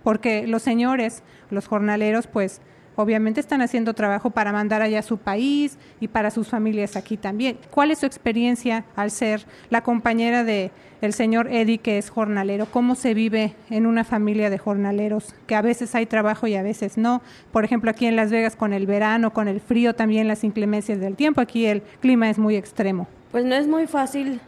porque 0.03 0.47
los 0.47 0.63
señores, 0.63 1.23
los 1.51 1.67
jornaleros, 1.67 2.27
pues 2.27 2.61
obviamente 2.97 3.41
están 3.41 3.63
haciendo 3.63 3.95
trabajo 3.95 4.31
para 4.31 4.53
mandar 4.53 4.83
allá 4.83 5.01
a 5.01 5.03
su 5.03 5.19
país 5.19 5.79
y 6.01 6.09
para 6.09 6.31
sus 6.31 6.49
familias 6.49 6.97
aquí 6.97 7.17
también. 7.17 7.59
¿Cuál 7.71 7.91
es 7.91 7.99
su 8.01 8.07
experiencia 8.07 8.85
al 8.97 9.11
ser 9.11 9.47
la 9.71 9.83
compañera 9.83 10.45
de 10.45 10.71
el 11.01 11.15
señor 11.15 11.49
Eddie 11.51 11.79
que 11.79 11.99
es 11.99 12.11
jornalero? 12.11 12.67
¿Cómo 12.71 12.95
se 12.95 13.15
vive 13.15 13.55
en 13.71 13.87
una 13.87 14.05
familia 14.05 14.51
de 14.51 14.59
jornaleros 14.59 15.35
que 15.47 15.55
a 15.55 15.63
veces 15.63 15.95
hay 15.95 16.07
trabajo 16.07 16.47
y 16.47 16.55
a 16.55 16.63
veces 16.63 16.99
no? 16.99 17.23
Por 17.53 17.65
ejemplo, 17.65 17.91
aquí 17.91 18.07
en 18.07 18.17
Las 18.17 18.31
Vegas 18.31 18.57
con 18.57 18.73
el 18.73 18.87
verano, 18.87 19.33
con 19.33 19.49
el 19.49 19.61
frío, 19.61 19.95
también 19.95 20.29
las 20.29 20.45
inclemencias 20.45 21.01
del 21.01 21.17
tiempo, 21.17 21.41
aquí 21.41 21.67
el 21.67 21.83
clima 22.01 22.29
es 22.29 22.39
muy 22.39 22.57
extremo. 22.57 23.09
Pues 23.31 23.45
no 23.45 23.55
es 23.55 23.67
muy 23.67 23.87
fácil 23.87 24.41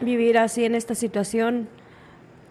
vivir 0.00 0.38
así 0.38 0.64
en 0.64 0.74
esta 0.74 0.94
situación 0.94 1.68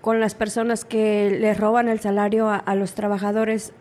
con 0.06 0.20
las 0.20 0.36
personas 0.36 0.86
que 0.86 1.36
le 1.41 1.56
roban 1.56 1.89
el 1.89 2.00
salario 2.00 2.48
a, 2.48 2.76
los 2.76 2.94
trabajadores 2.94 3.74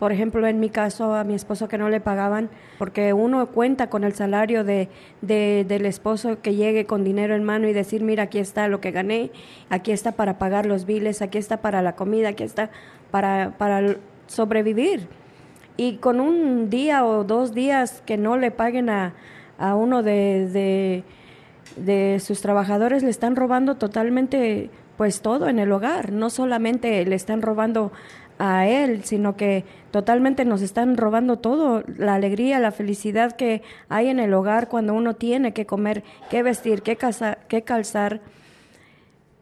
por 0.00 0.10
ejemplo, 0.10 0.44
en 0.48 0.58
mi 0.58 0.68
caso, 0.68 1.14
a 1.14 1.22
mi 1.22 1.34
esposo 1.34 1.68
que 1.68 1.78
no 1.78 1.88
le 1.90 2.00
pagaban, 2.00 2.48
porque 2.76 3.12
uno 3.12 3.46
cuenta 3.46 3.88
con 3.88 4.02
el 4.02 4.12
salario 4.14 4.64
de, 4.64 4.88
de, 5.20 5.64
del 5.68 5.86
esposo 5.86 6.42
que 6.42 6.56
llegue 6.56 6.86
con 6.86 7.04
dinero 7.04 7.36
en 7.36 7.44
mano 7.44 7.68
y 7.68 7.72
decir, 7.72 8.02
mira, 8.02 8.24
aquí 8.24 8.40
está 8.40 8.66
lo 8.66 8.80
que 8.80 8.90
gané, 8.90 9.30
aquí 9.68 9.92
está 9.92 10.10
para 10.12 10.38
pagar 10.38 10.66
los 10.66 10.86
biles, 10.86 11.22
aquí 11.22 11.38
está 11.38 11.58
para 11.58 11.82
la 11.82 11.94
comida, 11.94 12.30
aquí 12.30 12.42
está 12.42 12.70
para, 13.12 13.54
para 13.56 13.94
sobrevivir. 14.26 15.06
Y 15.76 15.98
con 15.98 16.18
un 16.18 16.68
día 16.68 17.04
o 17.04 17.22
dos 17.22 17.54
días 17.54 18.02
que 18.06 18.16
no 18.16 18.36
le 18.36 18.50
paguen 18.50 18.90
a, 18.90 19.14
a 19.56 19.76
uno 19.76 20.02
de, 20.02 21.04
de 21.76 22.18
sus 22.18 22.40
trabajadores, 22.40 23.04
le 23.04 23.10
están 23.10 23.36
robando 23.36 23.76
totalmente 23.76 24.70
pues 25.00 25.22
todo 25.22 25.48
en 25.48 25.58
el 25.58 25.72
hogar, 25.72 26.12
no 26.12 26.28
solamente 26.28 27.02
le 27.06 27.16
están 27.16 27.40
robando 27.40 27.90
a 28.38 28.66
él, 28.66 29.02
sino 29.02 29.34
que 29.34 29.64
totalmente 29.92 30.44
nos 30.44 30.60
están 30.60 30.98
robando 30.98 31.38
todo, 31.38 31.82
la 31.96 32.16
alegría, 32.16 32.58
la 32.58 32.70
felicidad 32.70 33.34
que 33.34 33.62
hay 33.88 34.08
en 34.08 34.20
el 34.20 34.34
hogar 34.34 34.68
cuando 34.68 34.92
uno 34.92 35.14
tiene 35.14 35.54
que 35.54 35.64
comer, 35.64 36.04
que 36.28 36.42
vestir, 36.42 36.82
que, 36.82 36.96
casa, 36.96 37.38
que 37.48 37.62
calzar, 37.62 38.20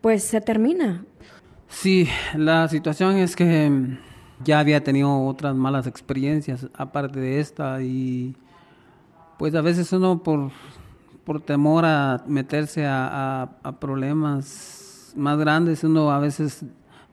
pues 0.01 0.23
se 0.23 0.41
termina. 0.41 1.05
Sí, 1.67 2.07
la 2.37 2.69
situación 2.69 3.17
es 3.17 3.35
que 3.35 3.99
ya 4.45 4.61
había 4.61 4.85
tenido 4.85 5.27
otras 5.27 5.57
malas 5.57 5.89
experiencias 5.89 6.69
aparte 6.73 7.19
de 7.19 7.41
esta 7.41 7.83
y 7.83 8.37
pues 9.39 9.57
a 9.57 9.61
veces 9.61 9.93
uno 9.93 10.23
por, 10.23 10.53
por 11.25 11.41
temor 11.41 11.85
a 11.85 12.23
meterse 12.29 12.87
a 12.87 13.49
problemas 13.81 14.88
más 15.17 15.39
grandes, 15.39 15.85
uno 15.85 16.11
a 16.11 16.19
veces 16.19 16.65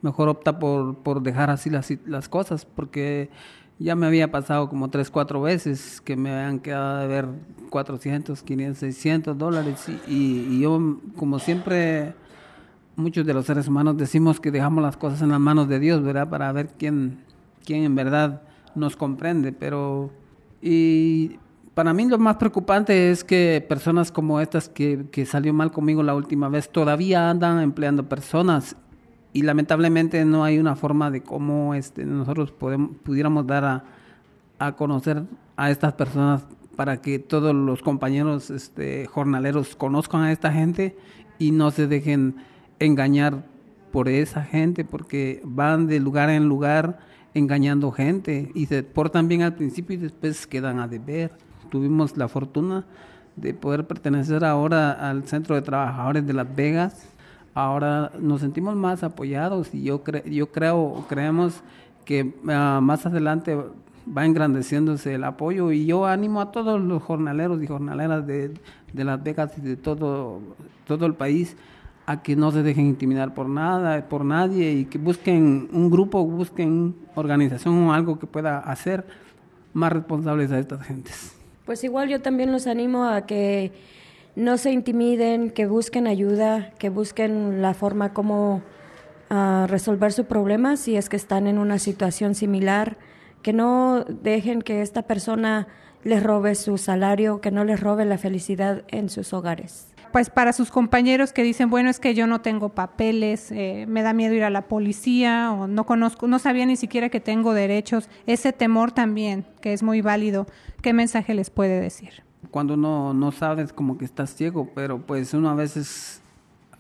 mejor 0.02 0.30
opta 0.30 0.60
por, 0.60 0.98
por 0.98 1.22
dejar 1.22 1.50
así 1.50 1.70
las, 1.70 1.92
las 2.06 2.30
cosas, 2.30 2.66
porque 2.66 3.30
ya 3.80 3.96
me 3.96 4.06
había 4.06 4.32
pasado 4.32 4.70
como 4.70 4.90
tres, 4.90 5.10
cuatro 5.10 5.42
veces 5.42 6.00
que 6.02 6.16
me 6.16 6.32
habían 6.32 6.60
quedado 6.60 7.00
de 7.00 7.08
ver 7.08 7.28
400, 7.70 8.42
500, 8.42 8.78
600 8.78 9.38
dólares 9.38 9.90
y, 10.08 10.12
y, 10.14 10.62
yo, 10.62 11.00
como 11.18 11.40
siempre, 11.40 12.14
muchos 12.96 13.26
de 13.26 13.34
los 13.34 13.46
seres 13.46 13.68
humanos 13.68 13.98
decimos 13.98 14.40
que 14.40 14.52
dejamos 14.52 14.82
las 14.84 14.96
cosas 14.96 15.22
en 15.22 15.30
las 15.30 15.40
manos 15.40 15.68
de 15.68 15.80
Dios, 15.80 16.02
¿verdad? 16.04 16.30
Para 16.30 16.52
ver 16.52 16.70
quién, 16.78 17.20
quién 17.66 17.84
en 17.84 17.96
verdad 17.96 18.42
nos 18.76 18.96
comprende, 18.96 19.52
pero... 19.52 20.12
Y 20.62 21.38
para 21.76 21.94
mí 21.94 22.08
lo 22.08 22.18
más 22.18 22.38
preocupante 22.38 23.12
es 23.12 23.24
que 23.26 23.64
personas 23.68 24.10
como 24.12 24.40
estas 24.40 24.70
que, 24.70 25.06
que 25.12 25.26
salió 25.26 25.54
mal 25.54 25.72
conmigo 25.72 26.02
la 26.02 26.16
última 26.16 26.48
vez 26.48 26.70
todavía 26.70 27.30
andan 27.30 27.60
empleando 27.60 28.08
personas 28.08 28.78
y 29.34 29.42
lamentablemente 29.42 30.24
no 30.24 30.46
hay 30.46 30.58
una 30.58 30.78
forma 30.78 31.12
de 31.12 31.22
cómo 31.22 31.76
este, 31.76 32.06
nosotros 32.06 32.54
podemos, 32.54 32.92
pudiéramos 33.04 33.46
dar 33.46 33.66
a, 33.66 33.84
a, 34.58 34.78
conocer 34.78 35.24
a 35.58 35.70
estas 35.70 35.94
personas 35.94 36.46
para 36.78 37.02
que 37.02 37.20
todos 37.20 37.54
los 37.54 37.82
compañeros 37.82 38.50
este, 38.50 39.06
jornaleros 39.08 39.76
conozcan 39.76 40.22
a 40.22 40.32
esta 40.32 40.54
gente 40.54 40.96
y 41.40 41.52
no 41.52 41.72
se 41.72 41.88
dejen 41.88 42.38
engañar 42.80 43.44
por 43.92 44.08
esa 44.08 44.44
gente 44.44 44.86
porque 44.86 45.42
van 45.44 45.88
de 45.88 46.00
lugar 46.00 46.30
en 46.30 46.46
lugar 46.46 47.00
engañando 47.34 47.92
gente 47.92 48.50
y 48.56 48.68
se 48.68 48.82
portan 48.84 49.28
bien 49.28 49.42
al 49.42 49.56
principio 49.56 49.96
y 49.96 50.00
después 50.00 50.48
quedan 50.48 50.80
a 50.80 50.88
deber. 50.88 51.32
Tuvimos 51.70 52.18
la 52.18 52.28
fortuna 52.28 52.86
de 53.36 53.54
poder 53.54 53.86
pertenecer 53.86 54.46
ahora 54.46 54.92
al 54.92 55.26
Centro 55.26 55.56
de 55.56 55.62
Trabajadores 55.62 56.26
de 56.26 56.34
Las 56.34 56.56
Vegas 56.56 57.10
ahora 57.56 58.12
nos 58.20 58.42
sentimos 58.42 58.76
más 58.76 59.04
apoyados 59.04 59.74
y 59.74 59.82
yo, 59.84 60.04
cre 60.04 60.24
yo 60.30 60.52
creo, 60.52 61.06
creemos 61.10 61.64
que 62.04 62.36
uh, 62.44 62.82
más 62.82 63.06
adelante 63.08 63.58
va 64.16 64.26
engrandeciéndose 64.26 65.16
el 65.16 65.24
apoyo 65.24 65.72
y 65.72 65.88
yo 65.88 66.06
animo 66.06 66.42
a 66.42 66.52
todos 66.52 66.80
los 66.80 67.02
jornaleros 67.02 67.64
y 67.64 67.68
jornaleras 67.68 68.28
de, 68.28 68.54
de 68.94 69.04
Las 69.04 69.24
Vegas 69.24 69.58
y 69.58 69.62
de 69.62 69.78
todo, 69.78 70.42
todo 70.86 71.08
el 71.08 71.16
país 71.16 71.56
a 72.06 72.22
que 72.22 72.36
no 72.36 72.52
se 72.52 72.62
dejen 72.62 72.86
intimidar 72.86 73.34
por 73.34 73.50
nada, 73.50 74.08
por 74.08 74.26
nadie 74.26 74.74
y 74.74 74.86
que 74.86 75.00
busquen 75.00 75.70
un 75.72 75.90
grupo, 75.90 76.24
busquen 76.24 76.94
organización 77.16 77.88
o 77.88 77.94
algo 77.94 78.20
que 78.20 78.28
pueda 78.28 78.60
hacer 78.60 79.08
más 79.74 79.92
responsables 79.92 80.52
a 80.52 80.60
estas 80.60 80.84
gentes. 80.84 81.35
Pues 81.66 81.84
igual 81.84 82.10
yo 82.10 82.22
también 82.22 82.52
los 82.52 82.68
animo 82.68 83.06
a 83.06 83.26
que 83.26 83.72
no 84.36 84.58
se 84.58 84.72
intimiden, 84.72 85.50
que 85.50 85.66
busquen 85.66 86.06
ayuda, 86.06 86.72
que 86.78 86.90
busquen 86.90 87.62
la 87.62 87.74
forma 87.74 88.14
como 88.14 88.62
uh, 89.32 89.66
resolver 89.68 90.12
su 90.12 90.26
problema 90.26 90.78
si 90.78 90.96
es 90.96 91.10
que 91.10 91.16
están 91.16 91.48
en 91.48 91.58
una 91.58 91.80
situación 91.80 92.36
similar, 92.36 92.98
que 93.42 93.54
no 93.54 94.04
dejen 94.04 94.62
que 94.62 94.82
esta 94.82 95.04
persona 95.04 95.68
les 96.04 96.22
robe 96.22 96.54
su 96.54 96.78
salario, 96.78 97.42
que 97.42 97.50
no 97.50 97.64
les 97.64 97.80
robe 97.80 98.06
la 98.06 98.20
felicidad 98.20 98.84
en 98.90 99.10
sus 99.10 99.34
hogares. 99.34 99.95
Pues 100.16 100.30
para 100.30 100.54
sus 100.54 100.72
compañeros 100.72 101.34
que 101.34 101.44
dicen, 101.44 101.70
bueno, 101.70 101.90
es 101.90 102.00
que 102.00 102.14
yo 102.14 102.26
no 102.26 102.40
tengo 102.40 102.70
papeles, 102.70 103.52
eh, 103.52 103.84
me 103.86 104.02
da 104.02 104.14
miedo 104.14 104.34
ir 104.34 104.46
a 104.46 104.50
la 104.50 104.62
policía 104.62 105.52
o 105.52 105.68
no 105.68 105.86
conozco, 105.86 106.26
no 106.26 106.40
sabía 106.40 106.66
ni 106.66 106.78
siquiera 106.78 107.10
que 107.10 107.20
tengo 107.20 107.54
derechos, 107.54 108.08
ese 108.26 108.54
temor 108.54 108.94
también, 108.94 109.46
que 109.60 109.74
es 109.74 109.84
muy 109.84 110.00
válido, 110.00 110.48
¿qué 110.82 110.94
mensaje 110.94 111.34
les 111.34 111.50
puede 111.50 111.82
decir? 111.82 112.24
cuando 112.50 112.76
uno 112.76 113.14
no 113.14 113.34
sabes 113.34 113.74
como 113.74 113.98
que 113.98 114.06
estás 114.06 114.34
ciego, 114.34 114.70
pero 114.74 115.00
pues 115.00 115.34
uno 115.34 115.50
a 115.50 115.54
veces 115.54 116.22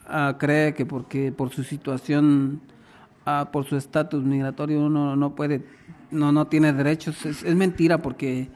uh, 0.07 0.37
cree 0.37 0.73
que 0.73 0.85
porque 0.85 1.33
por 1.33 1.49
su 1.49 1.65
situación, 1.65 2.61
uh, 3.27 3.51
por 3.51 3.65
su 3.65 3.75
estatus 3.75 4.23
migratorio 4.23 4.79
uno 4.79 5.17
no 5.17 5.35
puede, 5.35 5.65
no 6.09 6.31
no 6.31 6.47
tiene 6.47 6.71
derechos. 6.71 7.25
Es, 7.25 7.43
es 7.43 7.55
mentira 7.55 8.01
porque 8.01 8.47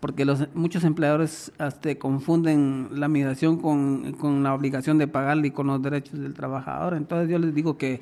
porque 0.00 0.24
los 0.24 0.48
muchos 0.54 0.84
empleadores 0.84 1.52
hasta 1.58 1.94
confunden 1.96 2.88
la 2.92 3.08
migración 3.08 3.58
con, 3.58 4.12
con 4.12 4.42
la 4.42 4.54
obligación 4.54 4.98
de 4.98 5.08
pagarle 5.08 5.48
y 5.48 5.50
con 5.50 5.66
los 5.66 5.82
derechos 5.82 6.20
del 6.20 6.34
trabajador. 6.34 6.94
Entonces 6.94 7.30
yo 7.30 7.38
les 7.38 7.54
digo 7.54 7.78
que, 7.78 8.00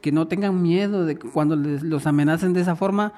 que 0.00 0.12
no 0.12 0.26
tengan 0.26 0.60
miedo 0.62 1.04
de 1.04 1.16
que 1.16 1.28
cuando 1.28 1.56
les, 1.56 1.82
los 1.82 2.06
amenacen 2.06 2.52
de 2.52 2.60
esa 2.60 2.76
forma, 2.76 3.12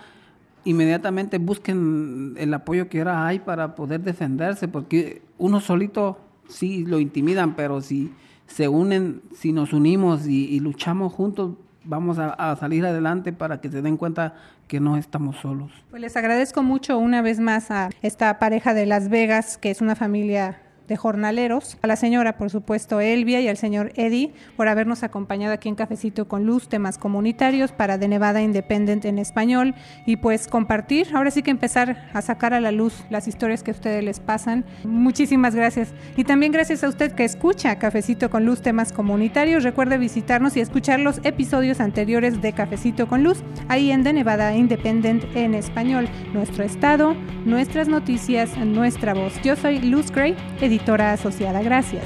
inmediatamente 0.65 1.39
busquen 1.39 2.35
el 2.37 2.53
apoyo 2.53 2.89
que 2.89 2.99
ahora 2.99 3.27
hay 3.27 3.41
para 3.41 3.75
poder 3.75 4.03
defenderse, 4.03 4.69
porque 4.69 5.23
uno 5.39 5.61
solito 5.61 6.19
sí 6.49 6.85
lo 6.85 7.01
intimidan, 7.01 7.55
pero 7.57 7.81
si 7.81 8.13
se 8.47 8.69
unen, 8.69 9.23
si 9.35 9.53
nos 9.53 9.73
unimos 9.73 10.27
y, 10.27 10.59
luchamos 10.61 11.13
juntos, 11.13 11.55
vamos 11.85 12.19
a, 12.19 12.57
salir 12.57 12.85
adelante 12.85 13.33
para 13.33 13.61
que 13.61 13.71
se 13.71 13.81
den 13.81 13.97
cuenta 13.97 14.35
que 14.71 14.79
no 14.79 14.97
estamos 14.97 15.37
solos. 15.39 15.73
Pues 15.91 16.01
les 16.01 16.17
agradezco 16.17 16.63
mucho 16.63 16.97
una 16.97 17.23
vez 17.23 17.41
más 17.41 17.73
a 17.73 17.91
esta 18.03 18.39
pareja 18.39 18.73
de 18.73 18.87
Las 18.87 19.09
Vegas, 19.09 19.59
que 19.59 19.73
es 19.73 19.81
una 19.81 19.97
familia 19.97 20.63
de 20.91 20.97
jornaleros, 20.97 21.79
a 21.83 21.87
la 21.87 21.95
señora, 21.95 22.37
por 22.37 22.51
supuesto, 22.51 23.01
Elvia 23.01 23.41
y 23.41 23.47
al 23.47 23.57
señor 23.57 23.93
Eddie 23.95 24.33
por 24.57 24.67
habernos 24.67 25.05
acompañado 25.05 25.55
aquí 25.55 25.69
en 25.69 25.77
Cafecito 25.77 26.27
con 26.27 26.47
Luz, 26.47 26.69
temas 26.69 26.99
comunitarios 26.99 27.71
para 27.71 27.97
de 27.97 28.09
Nevada 28.09 28.43
Independent 28.43 29.05
en 29.05 29.21
español 29.21 29.77
y 30.05 30.17
pues 30.17 30.49
compartir, 30.49 31.07
ahora 31.15 31.31
sí 31.31 31.43
que 31.45 31.53
empezar 31.53 32.11
a 32.13 32.23
sacar 32.23 32.55
a 32.55 32.61
la 32.61 32.73
luz 32.73 33.05
las 33.09 33.29
historias 33.29 33.63
que 33.63 33.71
a 33.71 33.75
ustedes 33.75 34.03
les 34.03 34.19
pasan. 34.19 34.65
Muchísimas 34.83 35.55
gracias. 35.55 35.95
Y 36.17 36.25
también 36.25 36.51
gracias 36.51 36.83
a 36.83 36.89
usted 36.89 37.13
que 37.13 37.25
escucha 37.25 37.79
Cafecito 37.79 38.29
con 38.29 38.45
Luz, 38.45 38.61
temas 38.61 38.93
comunitarios. 38.93 39.63
Recuerde 39.63 39.97
visitarnos 39.97 40.57
y 40.57 40.61
escuchar 40.61 40.99
los 40.99 41.21
episodios 41.23 41.79
anteriores 41.79 42.43
de 42.43 42.53
Cafecito 42.53 43.07
con 43.07 43.23
Luz, 43.23 43.45
ahí 43.69 43.93
en 43.93 44.03
de 44.03 44.13
Nevada 44.13 44.57
Independent 44.57 45.23
en 45.37 45.55
español. 45.55 46.09
Nuestro 46.33 46.65
estado, 46.65 47.15
nuestras 47.45 47.87
noticias, 47.87 48.57
nuestra 48.59 49.15
voz. 49.15 49.41
Yo 49.45 49.55
soy 49.55 49.79
Luz 49.79 50.11
Gray, 50.11 50.35
editora 50.81 51.13
asociada. 51.13 51.63
Gracias. 51.63 52.05